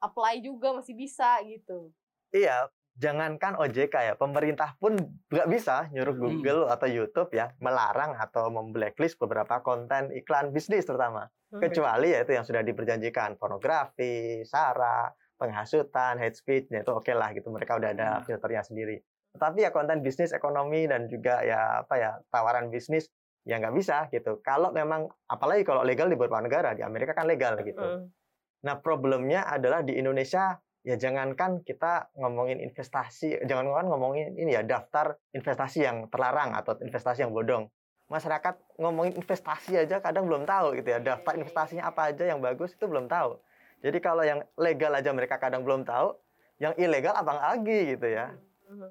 apply 0.00 0.40
juga 0.40 0.72
masih 0.72 0.94
bisa 0.94 1.42
gitu. 1.44 1.92
Iya, 2.32 2.68
jangankan 2.98 3.54
OJK 3.54 3.94
ya, 3.94 4.14
pemerintah 4.18 4.74
pun 4.76 4.98
nggak 5.30 5.48
bisa 5.48 5.86
nyuruh 5.94 6.14
Hmm. 6.18 6.22
Google 6.22 6.62
atau 6.66 6.90
YouTube 6.90 7.30
ya 7.30 7.54
melarang 7.62 8.18
atau 8.18 8.50
memblacklist 8.50 9.16
beberapa 9.16 9.62
konten 9.62 10.10
iklan 10.10 10.50
bisnis 10.50 10.84
terutama. 10.84 11.30
Kecuali 11.48 12.12
ya 12.12 12.26
itu 12.26 12.36
yang 12.36 12.44
sudah 12.44 12.60
diperjanjikan, 12.60 13.40
pornografi, 13.40 14.44
sara, 14.44 15.08
penghasutan, 15.40 16.20
hate 16.20 16.36
speech, 16.36 16.68
ya 16.68 16.84
itu 16.84 16.92
oke 16.92 17.08
lah 17.14 17.32
gitu. 17.32 17.48
Mereka 17.48 17.78
udah 17.78 17.90
ada 17.94 18.08
Hmm. 18.20 18.24
filternya 18.26 18.66
sendiri. 18.66 19.00
Tetapi 19.32 19.64
ya 19.64 19.70
konten 19.70 20.02
bisnis, 20.02 20.34
ekonomi 20.34 20.84
dan 20.90 21.06
juga 21.06 21.40
ya 21.46 21.86
apa 21.86 21.94
ya 21.96 22.10
tawaran 22.28 22.68
bisnis 22.68 23.08
ya 23.46 23.56
nggak 23.56 23.72
bisa 23.72 24.10
gitu. 24.12 24.42
Kalau 24.44 24.74
memang 24.74 25.08
apalagi 25.30 25.62
kalau 25.64 25.86
legal 25.86 26.10
di 26.10 26.18
beberapa 26.18 26.42
negara 26.42 26.74
di 26.74 26.82
Amerika 26.84 27.14
kan 27.14 27.24
legal 27.24 27.56
gitu. 27.62 27.80
Mm. 27.80 28.12
Nah, 28.58 28.74
problemnya 28.82 29.46
adalah 29.46 29.86
di 29.86 29.94
Indonesia 29.94 30.58
ya 30.88 30.96
jangankan 30.96 31.60
kita 31.68 32.08
ngomongin 32.16 32.64
investasi, 32.64 33.44
jangan 33.44 33.68
kan 33.76 33.86
ngomongin 33.92 34.32
ini 34.40 34.56
ya 34.56 34.64
daftar 34.64 35.20
investasi 35.36 35.84
yang 35.84 36.08
terlarang 36.08 36.56
atau 36.56 36.80
investasi 36.80 37.28
yang 37.28 37.32
bodong. 37.36 37.68
Masyarakat 38.08 38.80
ngomongin 38.80 39.20
investasi 39.20 39.76
aja 39.76 40.00
kadang 40.00 40.24
belum 40.24 40.48
tahu 40.48 40.80
gitu 40.80 40.96
ya. 40.96 40.98
Daftar 41.04 41.36
investasinya 41.36 41.92
apa 41.92 42.08
aja 42.08 42.24
yang 42.24 42.40
bagus 42.40 42.72
itu 42.72 42.88
belum 42.88 43.04
tahu. 43.04 43.36
Jadi 43.84 43.98
kalau 44.00 44.24
yang 44.24 44.40
legal 44.56 44.96
aja 44.96 45.12
mereka 45.12 45.36
kadang 45.36 45.60
belum 45.60 45.84
tahu, 45.84 46.16
yang 46.56 46.72
ilegal 46.80 47.12
abang 47.12 47.36
lagi 47.36 47.92
gitu 47.92 48.08
ya. 48.08 48.32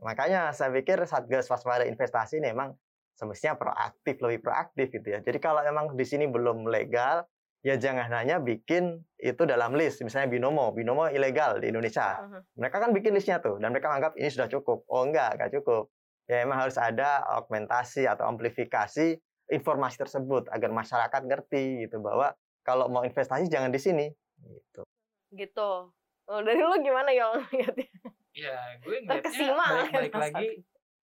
Makanya 0.06 0.54
saya 0.54 0.70
pikir 0.70 1.02
Satgas 1.10 1.50
Waspada 1.50 1.90
Investasi 1.90 2.38
ini 2.38 2.54
memang 2.54 2.78
semestinya 3.18 3.58
proaktif, 3.58 4.22
lebih 4.22 4.46
proaktif 4.46 4.94
gitu 4.94 5.18
ya. 5.18 5.20
Jadi 5.26 5.42
kalau 5.42 5.66
memang 5.66 5.98
di 5.98 6.06
sini 6.06 6.30
belum 6.30 6.70
legal, 6.70 7.26
ya 7.68 7.76
jangan 7.76 8.08
hanya 8.16 8.40
bikin 8.40 9.04
itu 9.20 9.44
dalam 9.44 9.76
list. 9.76 10.00
Misalnya 10.00 10.32
Binomo, 10.32 10.72
Binomo 10.72 11.12
ilegal 11.12 11.60
di 11.60 11.68
Indonesia. 11.68 12.16
Mhm. 12.24 12.40
Mereka 12.64 12.78
kan 12.80 12.92
bikin 12.96 13.12
listnya 13.12 13.44
tuh, 13.44 13.60
dan 13.60 13.76
mereka 13.76 13.92
menganggap 13.92 14.16
ini 14.16 14.32
sudah 14.32 14.48
cukup. 14.48 14.88
Oh 14.88 15.04
enggak, 15.04 15.36
enggak 15.36 15.52
cukup. 15.60 15.92
Ya 16.32 16.48
memang 16.48 16.64
harus 16.64 16.80
ada 16.80 17.28
augmentasi 17.28 18.08
atau 18.08 18.24
amplifikasi 18.32 19.20
informasi 19.52 19.96
tersebut 20.00 20.48
agar 20.52 20.72
masyarakat 20.72 21.22
ngerti 21.28 21.88
gitu 21.88 22.00
bahwa 22.00 22.32
kalau 22.64 22.88
mau 22.88 23.04
investasi 23.04 23.52
jangan 23.52 23.72
di 23.72 23.80
sini. 23.80 24.08
Gitu. 24.38 24.86
gitu 25.34 25.90
oh, 26.30 26.40
dari 26.46 26.62
lu 26.62 26.78
gimana 26.86 27.10
lihatnya 27.10 27.90
Iya, 28.38 28.58
gue 28.86 29.02
Terkesima 29.02 29.66
ngeliatnya 29.66 29.98
balik 29.98 30.12
kan 30.14 30.22
lagi. 30.30 30.48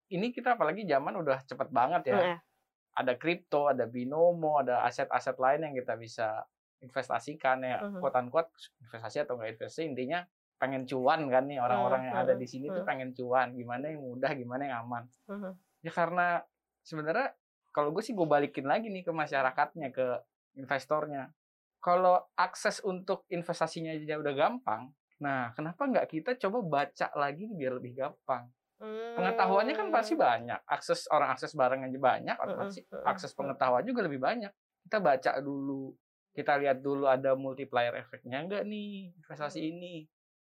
Ini 0.06 0.26
kita 0.30 0.54
apalagi 0.54 0.86
zaman 0.86 1.18
udah 1.18 1.42
cepet 1.42 1.68
banget 1.74 2.14
ya. 2.14 2.14
Nah, 2.14 2.38
Ada 2.94 3.18
kripto, 3.18 3.66
ada 3.66 3.90
binomo, 3.90 4.62
ada 4.62 4.86
aset-aset 4.86 5.34
lain 5.42 5.66
yang 5.66 5.74
kita 5.74 5.98
bisa 5.98 6.46
investasikan 6.84 7.64
ya. 7.64 7.80
Quote 7.98 8.16
unquote 8.20 8.50
investasi 8.80 9.24
atau 9.24 9.34
enggak 9.34 9.56
investasi 9.56 9.88
intinya 9.88 10.20
pengen 10.54 10.86
cuan 10.86 11.26
kan 11.28 11.44
nih 11.44 11.58
orang-orang 11.58 12.08
yang 12.08 12.16
ada 12.22 12.34
di 12.36 12.46
sini 12.46 12.68
tuh 12.70 12.84
Mhm. 12.84 12.88
pengen 12.88 13.10
cuan. 13.12 13.48
Gimana 13.52 13.84
yang 13.90 14.00
mudah, 14.00 14.30
gimana 14.32 14.62
yang 14.68 14.76
aman. 14.86 15.04
Mhm. 15.26 15.52
Ya 15.82 15.90
karena 15.90 16.26
sebenarnya 16.80 17.34
kalau 17.74 17.90
gue 17.90 18.00
sih 18.00 18.14
gue 18.14 18.24
balikin 18.24 18.64
lagi 18.64 18.86
nih 18.88 19.02
ke 19.02 19.10
masyarakatnya, 19.10 19.90
ke 19.90 20.06
investornya. 20.54 21.34
Kalau 21.82 22.16
akses 22.38 22.80
untuk 22.80 23.26
investasinya 23.28 23.92
aja 23.92 24.16
udah 24.16 24.32
gampang, 24.32 24.88
nah 25.20 25.52
kenapa 25.52 25.84
nggak 25.84 26.06
kita 26.08 26.30
coba 26.40 26.62
baca 26.64 27.12
lagi 27.12 27.44
biar 27.50 27.76
lebih 27.76 27.92
gampang? 27.98 28.48
Pengetahuannya 29.14 29.74
kan 29.74 29.88
pasti 29.92 30.14
Hmm. 30.16 30.24
banyak, 30.24 30.60
akses 30.66 31.06
orang 31.10 31.34
akses 31.34 31.52
barang 31.52 31.84
aja 31.84 31.98
banyak, 31.98 32.36
otomatis 32.40 32.78
akses 33.04 33.30
pengetahuan 33.36 33.84
juga 33.84 34.00
lebih 34.06 34.18
banyak. 34.18 34.50
Kita 34.84 34.98
baca 35.00 35.30
dulu, 35.40 35.92
kita 36.34 36.58
lihat 36.58 36.82
dulu 36.82 37.06
ada 37.06 37.38
multiplier 37.38 37.94
efeknya 37.94 38.42
nggak 38.42 38.62
nih 38.66 39.14
investasi 39.22 39.62
Hmm. 39.62 39.70
ini? 39.78 39.94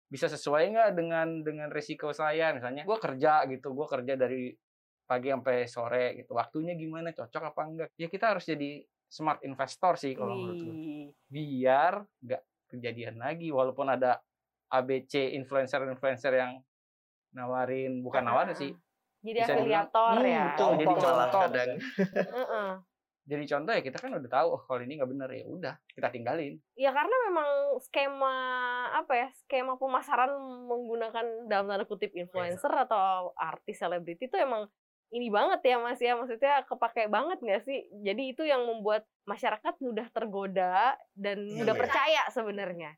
Bisa 0.07 0.31
sesuai 0.31 0.71
nggak 0.71 0.89
dengan 0.95 1.27
dengan 1.43 1.69
risiko 1.69 2.15
saya? 2.15 2.55
Misalnya 2.55 2.87
gue 2.87 2.97
kerja 2.97 3.43
gitu 3.51 3.75
gue 3.75 3.87
kerja 3.91 4.13
dari 4.15 4.55
pagi 5.03 5.27
sampai 5.29 5.67
sore 5.67 6.05
gitu. 6.23 6.31
Waktunya 6.39 6.73
gimana? 6.79 7.11
Cocok 7.11 7.43
apa 7.51 7.61
enggak 7.67 7.89
ya 7.99 8.07
kita 8.07 8.31
harus 8.31 8.47
jadi 8.47 8.79
smart 9.11 9.45
investor 9.45 9.93
sih 9.99 10.17
kalau 10.17 10.33
menurut 10.33 10.57
gue 10.57 10.75
biar 11.29 12.01
nggak 12.01 12.41
kejadian 12.73 13.21
lagi 13.21 13.53
walaupun 13.53 13.85
ada 13.93 14.17
ABC 14.73 15.37
influencer-influencer 15.37 16.33
yang 16.33 16.57
nawarin 17.37 18.01
bukan 18.01 18.25
nawarin 18.25 18.57
sih 18.57 18.73
jadi 19.23 19.45
afiliator 19.47 20.19
hmm, 20.19 20.27
ya. 20.27 20.43
betul, 20.51 20.71
jadi 20.75 20.95
Contoh 20.99 21.41
kadang. 21.47 21.79
Jadi 23.23 23.43
contoh 23.47 23.71
ya 23.71 23.79
kita 23.79 23.97
kan 24.03 24.11
udah 24.19 24.27
tahu 24.27 24.47
oh 24.59 24.61
kalau 24.67 24.83
ini 24.83 24.99
nggak 24.99 25.11
bener 25.15 25.29
ya 25.31 25.45
udah 25.47 25.75
kita 25.95 26.11
tinggalin. 26.11 26.59
Ya 26.75 26.91
karena 26.91 27.15
memang 27.31 27.49
skema 27.79 28.35
apa 28.91 29.13
ya 29.15 29.27
skema 29.43 29.79
pemasaran 29.79 30.35
menggunakan 30.67 31.47
dalam 31.47 31.71
tanda 31.71 31.87
kutip 31.87 32.11
influencer 32.11 32.67
atau 32.67 33.31
artis 33.39 33.79
selebriti 33.79 34.27
itu 34.27 34.35
emang 34.35 34.67
ini 35.15 35.31
banget 35.31 35.63
ya 35.63 35.79
mas 35.79 36.03
ya. 36.03 36.19
Maksudnya 36.19 36.67
kepake 36.67 37.07
banget 37.07 37.39
nggak 37.39 37.63
sih? 37.63 37.87
Jadi 38.03 38.35
itu 38.35 38.43
yang 38.43 38.67
membuat 38.67 39.07
masyarakat 39.23 39.73
mudah 39.79 40.07
tergoda 40.11 40.99
dan 41.15 41.47
mudah 41.47 41.75
Iya. 41.75 41.79
percaya 41.79 42.21
sebenarnya. 42.27 42.91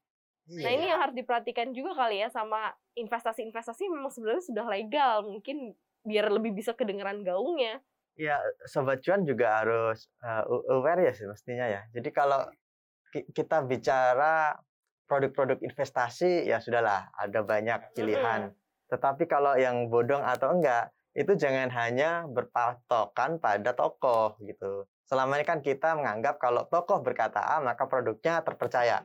Nah 0.45 0.69
Iya. 0.73 0.77
ini 0.77 0.85
yang 0.89 0.99
harus 1.05 1.13
diperhatikan 1.13 1.69
juga 1.69 1.93
kali 1.93 2.25
ya 2.25 2.33
sama 2.33 2.73
investasi-investasi 2.97 3.93
memang 3.93 4.09
sebenarnya 4.09 4.41
sudah 4.41 4.65
legal 4.65 5.21
mungkin 5.21 5.77
biar 6.01 6.29
lebih 6.33 6.53
bisa 6.53 6.73
kedengeran 6.73 7.21
gaungnya 7.21 7.81
Ya, 8.15 8.39
sobat 8.63 9.03
cuan 9.03 9.27
juga 9.27 9.59
harus 9.59 10.07
uh, 10.23 10.47
aware 10.71 11.03
ya 11.03 11.11
sih 11.11 11.27
mestinya 11.27 11.67
ya. 11.67 11.83
Jadi 11.91 12.09
kalau 12.15 12.47
ki- 13.11 13.27
kita 13.35 13.59
bicara 13.61 14.55
produk-produk 15.05 15.59
investasi 15.61 16.47
ya 16.47 16.57
sudahlah 16.57 17.11
ada 17.13 17.43
banyak 17.43 17.91
pilihan. 17.93 18.55
Tetapi 18.87 19.27
kalau 19.27 19.59
yang 19.59 19.91
bodong 19.91 20.23
atau 20.23 20.55
enggak 20.55 20.89
itu 21.11 21.35
jangan 21.35 21.67
hanya 21.71 22.23
berpatokan 22.27 23.39
pada 23.39 23.75
tokoh 23.75 24.39
gitu. 24.41 24.87
Selama 25.05 25.37
ini 25.37 25.45
kan 25.45 25.59
kita 25.59 25.93
menganggap 25.93 26.39
kalau 26.39 26.65
tokoh 26.65 27.03
berkata 27.03 27.39
A 27.39 27.59
maka 27.59 27.85
produknya 27.85 28.41
terpercaya 28.41 29.03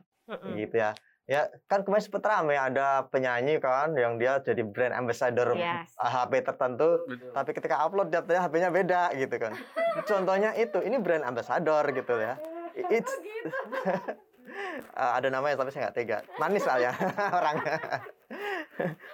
gitu 0.57 0.75
ya. 0.79 0.91
Ya 1.29 1.47
kan 1.69 1.85
kemarin 1.85 2.03
sempat 2.03 2.25
ramai 2.27 2.57
ada 2.57 3.07
penyanyi 3.07 3.61
kan 3.61 3.93
yang 3.93 4.17
dia 4.17 4.41
jadi 4.41 4.65
brand 4.65 4.91
ambassador 4.91 5.53
Yes. 5.53 5.93
HP 5.95 6.43
tertentu 6.43 7.05
tapi 7.31 7.51
ketika 7.53 7.85
upload 7.85 8.09
dapetnya 8.09 8.49
HP-nya 8.49 8.69
beda 8.73 9.01
gitu 9.15 9.35
kan. 9.37 9.53
Contohnya 10.09 10.51
itu, 10.57 10.81
ini 10.81 10.97
brand 10.97 11.23
ambassador 11.23 11.85
gitu 11.93 12.15
ya. 12.19 12.35
It's 12.89 13.11
Eh, 14.91 15.11
ada 15.17 15.27
namanya 15.31 15.59
tapi 15.59 15.71
saya 15.71 15.89
nggak 15.89 15.95
tega. 15.95 16.17
Manis 16.39 16.63
lah 16.67 16.77
ya 16.85 16.91
orangnya. 17.31 17.77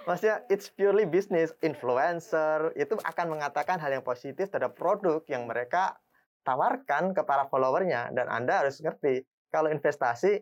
Maksudnya 0.06 0.36
it's 0.48 0.70
purely 0.72 1.06
business. 1.06 1.54
Influencer 1.62 2.74
itu 2.78 2.96
akan 2.98 3.38
mengatakan 3.38 3.82
hal 3.82 3.92
yang 3.94 4.06
positif 4.06 4.50
terhadap 4.50 4.78
produk 4.78 5.22
yang 5.28 5.46
mereka 5.46 5.98
tawarkan 6.48 7.12
ke 7.12 7.22
para 7.28 7.44
followernya 7.52 8.16
dan 8.16 8.32
Anda 8.32 8.64
harus 8.64 8.80
ngerti 8.80 9.28
kalau 9.52 9.68
investasi 9.68 10.40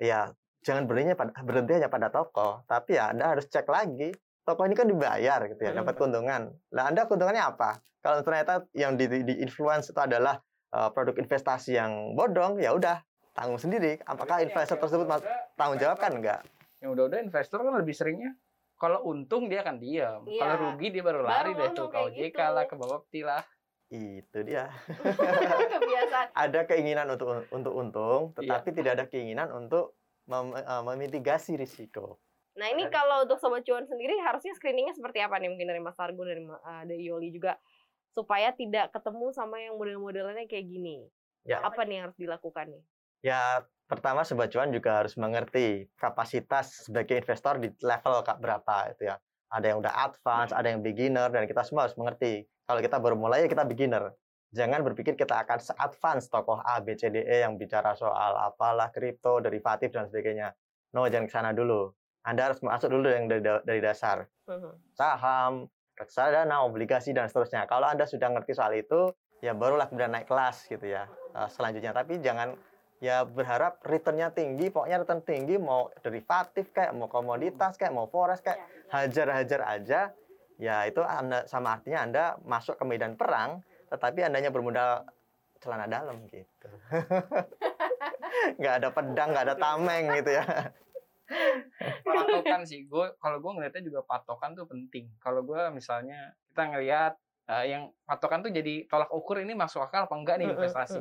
ya 0.00 0.32
jangan 0.62 0.86
berhenti 0.86 1.12
pada 1.12 1.30
berhenti 1.38 1.72
hanya 1.74 1.86
pada 1.86 2.08
toko, 2.08 2.62
tapi 2.64 2.94
ya 2.94 3.10
Anda 3.10 3.34
harus 3.34 3.46
cek 3.46 3.66
lagi 3.66 4.14
toko 4.42 4.62
ini 4.62 4.74
kan 4.74 4.86
dibayar 4.86 5.38
gitu 5.46 5.60
ya, 5.60 5.70
dapat 5.72 5.94
keuntungan. 5.94 6.50
Lah 6.70 6.84
Anda 6.86 7.04
keuntungannya 7.04 7.42
apa? 7.44 7.78
Kalau 7.98 8.18
ternyata 8.20 8.66
yang 8.72 8.94
di, 8.94 9.06
di 9.06 9.38
influence 9.38 9.86
itu 9.86 9.98
adalah 9.98 10.38
uh, 10.70 10.90
produk 10.90 11.14
investasi 11.16 11.74
yang 11.74 11.92
bodong, 12.12 12.58
ya 12.58 12.70
udah 12.70 12.98
tanggung 13.32 13.56
sendiri. 13.56 14.02
Apakah 14.02 14.40
investor 14.40 14.74
tersebut 14.76 15.06
mas- 15.06 15.26
tanggung 15.54 15.78
jawab 15.78 15.98
kan 15.98 16.10
enggak? 16.12 16.42
yang 16.78 16.98
udah-udah 16.98 17.22
investor 17.22 17.62
kan 17.62 17.78
lebih 17.78 17.94
seringnya 17.94 18.34
kalau 18.74 19.06
untung 19.06 19.46
dia 19.46 19.62
akan 19.62 19.78
diam 19.78 20.26
Iya. 20.26 20.42
kalau 20.42 20.56
rugi 20.66 20.90
dia 20.90 20.98
baru 21.00 21.22
lari 21.22 21.54
Baru 21.54 21.62
deh 21.62 21.68
tuh 21.72 21.86
ke 21.86 21.94
kayak 21.94 22.06
OJK 22.10 22.18
gitu. 22.34 22.42
lah 22.50 22.64
ke 22.66 22.74
Bapepti 22.74 23.20
lah 23.22 23.42
Itu 23.86 24.38
dia. 24.42 24.64
kebiasaan 25.70 26.26
Ada 26.34 26.60
keinginan 26.64 27.06
untuk 27.06 27.28
untuk 27.50 27.72
untung, 27.72 28.20
Iya. 28.32 28.36
tetapi 28.58 28.68
tidak 28.74 28.92
ada 28.98 29.04
keinginan 29.06 29.48
untuk 29.52 29.94
mem- 30.26 30.56
uh, 30.56 30.82
memitigasi 30.86 31.56
risiko. 31.58 32.20
Nah 32.52 32.68
ini 32.68 32.84
kalau 32.92 33.24
untuk 33.24 33.40
sobat 33.40 33.64
cuan 33.64 33.88
sendiri 33.88 34.12
harusnya 34.20 34.52
screeningnya 34.52 34.92
seperti 34.92 35.24
apa 35.24 35.40
nih 35.40 35.48
mungkin 35.48 35.72
dari 35.72 35.80
Mas 35.80 35.96
Argo 35.96 36.22
dari 36.28 36.44
uh, 36.44 36.84
dari 36.84 37.08
Yoli 37.08 37.32
juga 37.32 37.56
supaya 38.12 38.52
tidak 38.52 38.92
ketemu 38.92 39.32
sama 39.32 39.56
yang 39.56 39.80
model-modelannya 39.80 40.44
kayak 40.44 40.68
gini. 40.68 41.08
Ya. 41.48 41.64
Apa 41.64 41.88
nih 41.88 42.00
yang 42.00 42.04
harus 42.10 42.18
dilakukan 42.20 42.66
nih? 42.68 42.82
Ya, 43.24 43.64
pertama 43.88 44.20
sobat 44.22 44.52
cuan 44.52 44.68
juga 44.68 45.00
harus 45.00 45.16
mengerti 45.16 45.88
kapasitas 45.96 46.84
sebagai 46.84 47.24
investor 47.24 47.56
di 47.56 47.72
level 47.80 48.20
ka- 48.20 48.36
berapa 48.36 48.92
itu 48.92 49.08
ya. 49.08 49.16
Ada 49.52 49.72
yang 49.72 49.78
udah 49.80 49.92
advance, 50.12 50.52
ada 50.52 50.68
yang 50.68 50.80
beginner 50.84 51.28
dan 51.32 51.44
kita 51.48 51.64
semua 51.64 51.88
harus 51.88 51.96
mengerti. 51.96 52.44
Kalau 52.68 52.80
kita 52.80 52.96
baru 53.00 53.16
mulai 53.16 53.44
ya 53.44 53.48
kita 53.48 53.64
beginner. 53.64 54.12
Jangan 54.52 54.84
berpikir 54.84 55.16
kita 55.16 55.48
akan 55.48 55.58
se-advance 55.64 56.28
tokoh 56.28 56.60
A, 56.60 56.84
B, 56.84 56.92
C, 56.92 57.08
D, 57.08 57.24
E 57.24 57.40
yang 57.40 57.56
bicara 57.56 57.96
soal 57.96 58.36
apalah 58.36 58.92
kripto, 58.92 59.40
derivatif 59.40 59.88
dan 59.88 60.12
sebagainya. 60.12 60.52
No, 60.92 61.08
jangan 61.08 61.24
ke 61.24 61.32
sana 61.32 61.50
dulu. 61.56 61.88
Anda 62.20 62.52
harus 62.52 62.60
masuk 62.60 62.92
dulu 62.92 63.08
yang 63.08 63.32
dari, 63.32 63.40
da- 63.40 63.64
dari 63.64 63.80
dasar. 63.80 64.28
Mhm. 64.44 64.92
Saham, 64.92 65.72
reksadana, 65.96 66.68
obligasi 66.68 67.16
dan 67.16 67.32
seterusnya. 67.32 67.64
Kalau 67.64 67.88
Anda 67.88 68.04
sudah 68.04 68.28
ngerti 68.28 68.52
soal 68.52 68.76
itu, 68.76 69.08
ya 69.40 69.56
barulah 69.56 69.88
kemudian 69.88 70.12
naik 70.12 70.28
kelas 70.28 70.68
gitu 70.68 70.84
ya 70.84 71.08
eh, 71.08 71.48
selanjutnya. 71.48 71.96
Tapi 71.96 72.20
jangan 72.20 72.52
ya 73.02 73.24
berharap 73.24 73.80
returnnya 73.88 74.30
tinggi, 74.30 74.68
pokoknya 74.68 75.02
return 75.02 75.24
tinggi 75.24 75.56
mau 75.56 75.88
derivatif 76.04 76.70
kayak 76.70 76.92
mau 76.92 77.08
komoditas 77.08 77.74
kayak 77.80 77.90
mau 77.90 78.06
forex 78.06 78.44
kayak 78.44 78.60
hajar-hajar 78.92 79.60
aja. 79.64 80.00
Ya 80.60 80.86
itu 80.86 81.02
anda 81.02 81.48
sama 81.50 81.80
artinya 81.80 82.00
anda 82.04 82.24
masuk 82.46 82.78
ke 82.78 82.84
medan 82.86 83.18
perang, 83.18 83.64
tetapi 83.92 84.24
andanya 84.24 84.48
bermodal 84.48 85.04
celana 85.60 85.84
dalam 85.84 86.24
gitu. 86.32 86.68
nggak 88.58 88.74
ada 88.80 88.88
pedang, 88.88 89.28
nggak 89.36 89.44
ada 89.52 89.56
tameng 89.60 90.08
gitu 90.16 90.32
ya. 90.32 90.44
patokan 92.16 92.64
sih. 92.64 92.88
Gue 92.88 93.12
kalau 93.20 93.38
gue 93.38 93.52
ngeliatnya 93.52 93.84
juga 93.84 94.00
patokan 94.08 94.56
tuh 94.56 94.64
penting. 94.64 95.12
Kalau 95.20 95.44
gue 95.44 95.60
misalnya 95.68 96.32
kita 96.48 96.72
ngelihat 96.72 97.12
eh, 97.52 97.64
yang 97.68 97.92
patokan 98.08 98.40
tuh 98.40 98.50
jadi 98.50 98.88
tolak 98.88 99.12
ukur 99.12 99.38
ini 99.44 99.52
masuk 99.52 99.84
akal 99.84 100.08
apa 100.08 100.14
enggak 100.16 100.40
nih 100.40 100.48
investasi. 100.56 100.98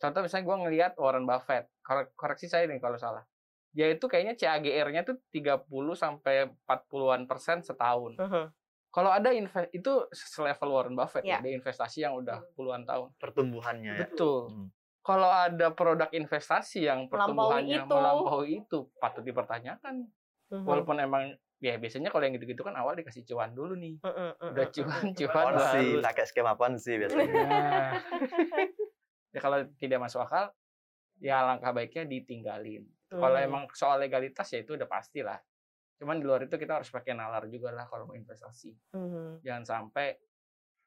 contoh 0.00 0.24
misalnya 0.24 0.44
gue 0.48 0.56
ngelihat 0.68 0.92
Warren 1.00 1.24
Buffett. 1.24 1.68
Korek- 1.80 2.12
koreksi 2.16 2.48
saya 2.48 2.68
nih 2.68 2.80
kalau 2.80 2.96
salah. 3.00 3.24
Dia 3.70 3.86
itu 3.92 4.08
kayaknya 4.10 4.34
CAGR-nya 4.34 5.06
tuh 5.06 5.16
30 5.30 5.66
sampai 5.94 6.50
40-an 6.66 7.24
persen 7.30 7.62
setahun 7.62 8.18
kalau 8.90 9.08
ada 9.08 9.30
invest 9.30 9.70
itu 9.70 9.92
selevel 10.10 10.68
Warren 10.68 10.94
Buffett 10.94 11.22
ya. 11.22 11.38
Ya. 11.38 11.38
dia 11.40 11.54
investasi 11.54 12.02
yang 12.02 12.14
udah 12.16 12.42
puluhan 12.52 12.82
tahun 12.82 13.14
Pertumbuhannya 13.16 13.92
ya. 13.94 14.00
betul 14.04 14.50
Hmm. 14.50 14.68
kalau 15.00 15.26
ada 15.26 15.70
produk 15.70 16.10
investasi 16.10 16.84
yang 16.84 17.06
Melampaui 17.06 17.10
pertumbuhannya 17.10 17.78
itu. 17.78 17.88
melampaui 17.88 18.50
itu 18.60 18.78
patut 18.96 19.22
dipertanyakan 19.22 20.10
Mhm. 20.50 20.64
walaupun 20.64 20.96
emang 20.98 21.24
ya 21.58 21.76
biasanya 21.76 22.08
kalau 22.08 22.24
yang 22.24 22.34
gitu-gitu 22.34 22.60
kan 22.60 22.74
awal 22.74 22.92
dikasih 22.92 23.22
cuan 23.22 23.52
dulu 23.52 23.76
nih 23.76 24.00
udah 24.42 24.66
cuan 24.70 25.12
cuan 25.12 25.30
Ponzi, 25.30 25.76
baru 25.92 26.02
pakai 26.02 26.24
skema 26.24 26.52
ponzi 26.54 26.92
biasanya. 26.96 27.34
Nah. 27.44 27.90
ya 29.30 29.38
kalau 29.38 29.58
tidak 29.76 29.98
masuk 30.00 30.20
akal 30.20 30.50
ya 31.18 31.44
langkah 31.44 31.70
baiknya 31.70 32.04
ditinggalin 32.04 32.82
kalau 33.08 33.36
Hmm. 33.36 33.44
emang 33.44 33.62
soal 33.70 33.98
legalitas 33.98 34.48
ya 34.48 34.58
itu 34.58 34.72
udah 34.72 34.86
pasti 34.86 35.20
lah 35.20 35.36
cuman 36.00 36.16
di 36.16 36.24
luar 36.24 36.48
itu 36.48 36.56
kita 36.56 36.80
harus 36.80 36.88
pakai 36.88 37.12
nalar 37.12 37.44
juga 37.46 37.68
lah 37.70 37.84
kalau 37.84 38.08
mau 38.08 38.16
investasi 38.16 38.72
Mhm. 38.96 39.44
jangan 39.44 39.64
sampai 39.68 40.16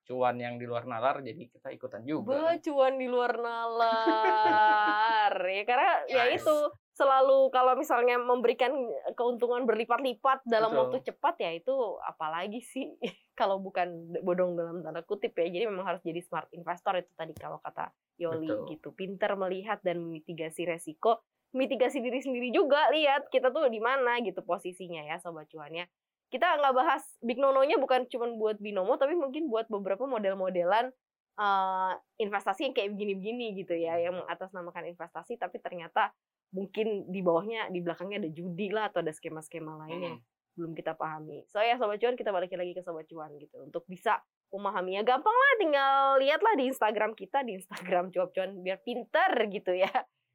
cuan 0.03 0.35
yang 0.35 0.59
di 0.59 0.65
luar 0.65 0.83
nalar 0.83 1.21
jadi 1.21 1.47
kita 1.47 1.69
ikutan 1.71 2.03
juga 2.03 2.35
Bacuan 2.35 2.99
di 2.99 3.07
luar 3.07 3.39
nalar 3.39 5.31
ya 5.55 5.63
karena 5.63 5.91
ya 6.09 6.23
Nice. 6.27 6.41
itu 6.41 6.55
selalu 6.93 7.49
kalau 7.49 7.73
misalnya 7.73 8.19
memberikan 8.19 8.69
keuntungan 9.15 9.65
berlipat-lipat 9.65 10.45
dalam 10.45 10.75
Betul. 10.75 10.81
waktu 10.81 10.97
cepat 11.07 11.35
ya 11.41 11.51
itu 11.55 11.73
apalagi 12.03 12.59
sih 12.61 12.93
kalau 13.39 13.57
bukan 13.57 14.13
bodong 14.21 14.53
dalam 14.53 14.83
tanda 14.83 15.01
kutip 15.01 15.33
ya 15.33 15.47
jadi 15.47 15.65
memang 15.71 15.87
harus 15.87 16.03
jadi 16.03 16.19
smart 16.21 16.51
investor 16.53 16.99
itu 16.99 17.09
tadi 17.15 17.33
kalau 17.33 17.57
kata 17.63 17.89
Yoli 18.17 18.45
Betul. 18.49 18.65
gitu 18.75 18.89
pinter 18.93 19.33
melihat 19.33 19.81
dan 19.81 20.03
memitigasi 20.03 20.67
resiko 20.67 21.23
mitigasi 21.53 22.01
diri 22.01 22.19
sendiri 22.19 22.49
juga 22.49 22.89
lihat 22.89 23.29
kita 23.29 23.53
tuh 23.53 23.69
di 23.69 23.77
mana 23.77 24.17
gitu 24.25 24.41
posisinya 24.41 25.05
ya 25.05 25.21
sobat 25.21 25.47
cuannya 25.53 25.85
kita 26.33 26.57
nggak 26.57 26.73
bahas 26.73 27.05
big 27.21 27.37
nono-nya 27.37 27.77
bukan 27.77 28.09
cuma 28.09 28.25
buat 28.33 28.57
binomo 28.57 28.97
tapi 28.97 29.13
mungkin 29.13 29.53
buat 29.53 29.69
beberapa 29.69 30.09
model-modelan 30.09 30.89
eh, 31.37 31.93
investasi 32.17 32.69
yang 32.69 32.73
kayak 32.73 32.89
begini-begini 32.97 33.53
gitu 33.61 33.77
ya 33.77 34.01
yang 34.01 34.17
mengatasnamakan 34.17 34.89
investasi 34.97 35.37
tapi 35.37 35.61
ternyata 35.61 36.09
mungkin 36.53 37.09
di 37.09 37.21
bawahnya 37.25 37.73
di 37.73 37.81
belakangnya 37.81 38.25
ada 38.25 38.29
judi 38.29 38.69
lah 38.69 38.89
atau 38.93 39.01
ada 39.01 39.13
skema-skema 39.13 39.73
lainnya 39.85 40.17
Hmm. 40.17 40.21
belum 40.53 40.77
kita 40.77 40.93
pahami. 40.93 41.49
So 41.49 41.57
ya 41.65 41.81
sobat 41.81 41.97
cuan 41.97 42.13
kita 42.13 42.29
balikin 42.29 42.61
lagi 42.61 42.77
ke 42.77 42.85
sobat 42.85 43.09
cuan 43.09 43.33
gitu 43.41 43.57
untuk 43.65 43.81
bisa 43.89 44.21
memahaminya 44.53 45.01
gampang 45.01 45.33
lah 45.33 45.53
tinggal 45.57 46.21
lihatlah 46.21 46.53
di 46.53 46.69
Instagram 46.69 47.17
kita 47.17 47.41
di 47.41 47.57
Instagram 47.57 48.13
cuap 48.13 48.29
cuan 48.37 48.61
biar 48.61 48.77
pinter 48.85 49.33
gitu 49.49 49.73
ya. 49.73 49.89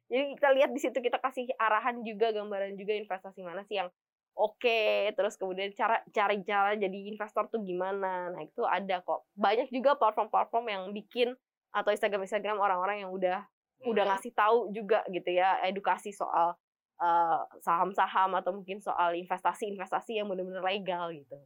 Jadi 0.09 0.35
kita 0.35 0.49
lihat 0.57 0.69
di 0.73 0.81
situ 0.81 0.97
kita 0.97 1.21
kasih 1.21 1.45
arahan 1.61 2.01
juga 2.01 2.33
gambaran 2.33 2.73
juga 2.75 2.97
investasi 2.97 3.45
mana 3.45 3.61
sih 3.69 3.77
yang 3.77 3.93
oke 4.33 5.13
terus 5.13 5.37
kemudian 5.37 5.69
cara 5.77 6.01
cari 6.09 6.41
cara 6.41 6.73
jadi 6.73 6.97
investor 7.13 7.45
tuh 7.53 7.61
gimana. 7.61 8.33
Nah 8.33 8.41
itu 8.41 8.65
ada 8.65 9.05
kok. 9.05 9.29
Banyak 9.37 9.69
juga 9.69 9.93
platform-platform 10.01 10.65
yang 10.65 10.83
bikin 10.91 11.37
atau 11.69 11.93
Instagram 11.93 12.25
Instagram 12.25 12.57
orang-orang 12.57 13.05
yang 13.05 13.13
udah 13.13 13.45
udah 13.85 14.03
ngasih 14.11 14.33
tahu 14.35 14.73
juga 14.75 15.05
gitu 15.07 15.29
ya 15.31 15.61
edukasi 15.63 16.11
soal 16.11 16.57
eh, 16.99 17.41
saham-saham 17.63 18.35
atau 18.35 18.51
mungkin 18.51 18.83
soal 18.83 19.15
investasi-investasi 19.15 20.19
yang 20.19 20.27
benar-benar 20.27 20.65
legal 20.65 21.13
gitu 21.15 21.37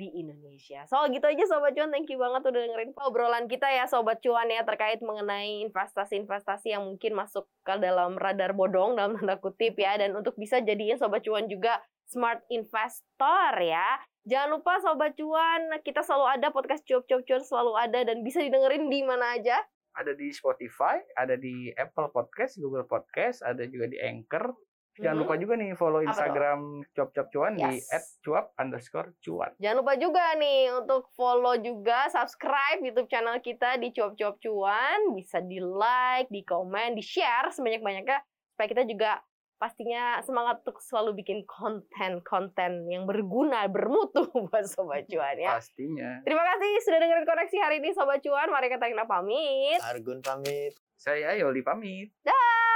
di 0.00 0.08
Indonesia. 0.16 0.88
Soal 0.88 1.12
gitu 1.12 1.28
aja 1.28 1.44
Sobat 1.44 1.76
Cuan, 1.76 1.92
thank 1.92 2.08
you 2.08 2.16
banget 2.16 2.40
udah 2.48 2.60
dengerin 2.64 2.96
obrolan 3.04 3.44
kita 3.44 3.68
ya 3.68 3.84
Sobat 3.84 4.24
Cuan 4.24 4.48
ya 4.48 4.64
terkait 4.64 5.04
mengenai 5.04 5.60
investasi-investasi 5.68 6.72
yang 6.72 6.88
mungkin 6.88 7.12
masuk 7.12 7.44
ke 7.60 7.76
dalam 7.76 8.16
radar 8.16 8.56
bodong 8.56 8.96
dalam 8.96 9.20
tanda 9.20 9.36
kutip 9.36 9.76
ya 9.76 10.00
dan 10.00 10.16
untuk 10.16 10.32
bisa 10.40 10.64
jadiin 10.64 10.96
Sobat 10.96 11.20
Cuan 11.20 11.52
juga 11.52 11.84
smart 12.08 12.40
investor 12.48 13.52
ya. 13.60 14.00
Jangan 14.24 14.48
lupa 14.56 14.80
Sobat 14.80 15.12
Cuan, 15.20 15.68
kita 15.84 16.00
selalu 16.00 16.40
ada 16.40 16.48
podcast 16.48 16.80
cuap-cuap 16.88 17.20
cuan 17.28 17.44
selalu 17.44 17.72
ada 17.76 18.00
dan 18.08 18.24
bisa 18.24 18.40
didengerin 18.40 18.88
di 18.88 19.04
mana 19.04 19.36
aja. 19.36 19.60
ada 19.90 20.14
di 20.14 20.30
Spotify 20.30 21.02
ada 21.18 21.34
di 21.34 21.66
Apple 21.74 22.14
Podcast 22.14 22.62
Google 22.62 22.86
Podcast 22.86 23.42
ada 23.42 23.66
juga 23.66 23.90
di 23.90 23.98
Anchor 23.98 24.54
jangan 25.00 25.16
Mhm. 25.16 25.22
lupa 25.22 25.34
juga 25.34 25.54
nih 25.54 25.70
follow? 25.72 26.00
Instagram 26.02 26.60
cuap 26.90 27.08
cuap 27.10 27.28
cuan 27.28 27.52
di 27.54 27.64
Yes. 27.80 28.20
@cuap 28.20 28.52
underscore 28.54 29.16
cuan 29.18 29.50
Jangan 29.56 29.76
lupa 29.78 29.92
juga 29.94 30.24
nih 30.34 30.70
untuk 30.74 31.08
follow 31.10 31.56
juga, 31.56 32.06
subscribe 32.06 32.80
YouTube 32.80 33.06
channel 33.06 33.36
kita 33.38 33.76
di 33.76 33.90
Cuap 33.90 34.14
Cuap 34.14 34.36
Cuan. 34.38 35.12
Bisa 35.12 35.40
di 35.40 35.58
like, 35.58 36.28
di 36.28 36.40
komen, 36.42 36.92
di 36.92 37.00
share 37.00 37.48
sebanyak-banyaknya 37.48 38.20
supaya 38.50 38.68
kita 38.68 38.84
juga 38.84 39.10
pastinya 39.56 40.20
semangat 40.20 40.60
untuk 40.62 40.80
selalu 40.80 41.16
bikin 41.16 41.44
konten-konten 41.44 42.70
yang 42.86 43.04
berguna, 43.04 43.64
bermutu 43.66 44.24
buat 44.48 44.64
Sobat 44.64 45.04
Cuan 45.04 45.36
ya. 45.36 45.52
pastinya 45.54 46.20
Terima 46.22 46.40
kasih 46.42 46.72
sudah 46.80 46.98
dengerin 46.98 47.24
koneksi 47.24 47.56
hari 47.58 47.76
ini 47.76 47.92
Sobat 47.92 48.20
Cuan. 48.20 48.48
Mari 48.48 48.68
kita 48.68 49.04
pamit. 49.04 49.80
Argun 49.82 50.20
pamit. 50.20 50.72
saya 50.96 51.32
Yoli 51.34 51.60
pamit 51.60 52.08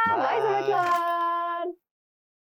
Bye 0.07 0.41
Sobat 0.41 0.63
Cuan. 0.65 1.24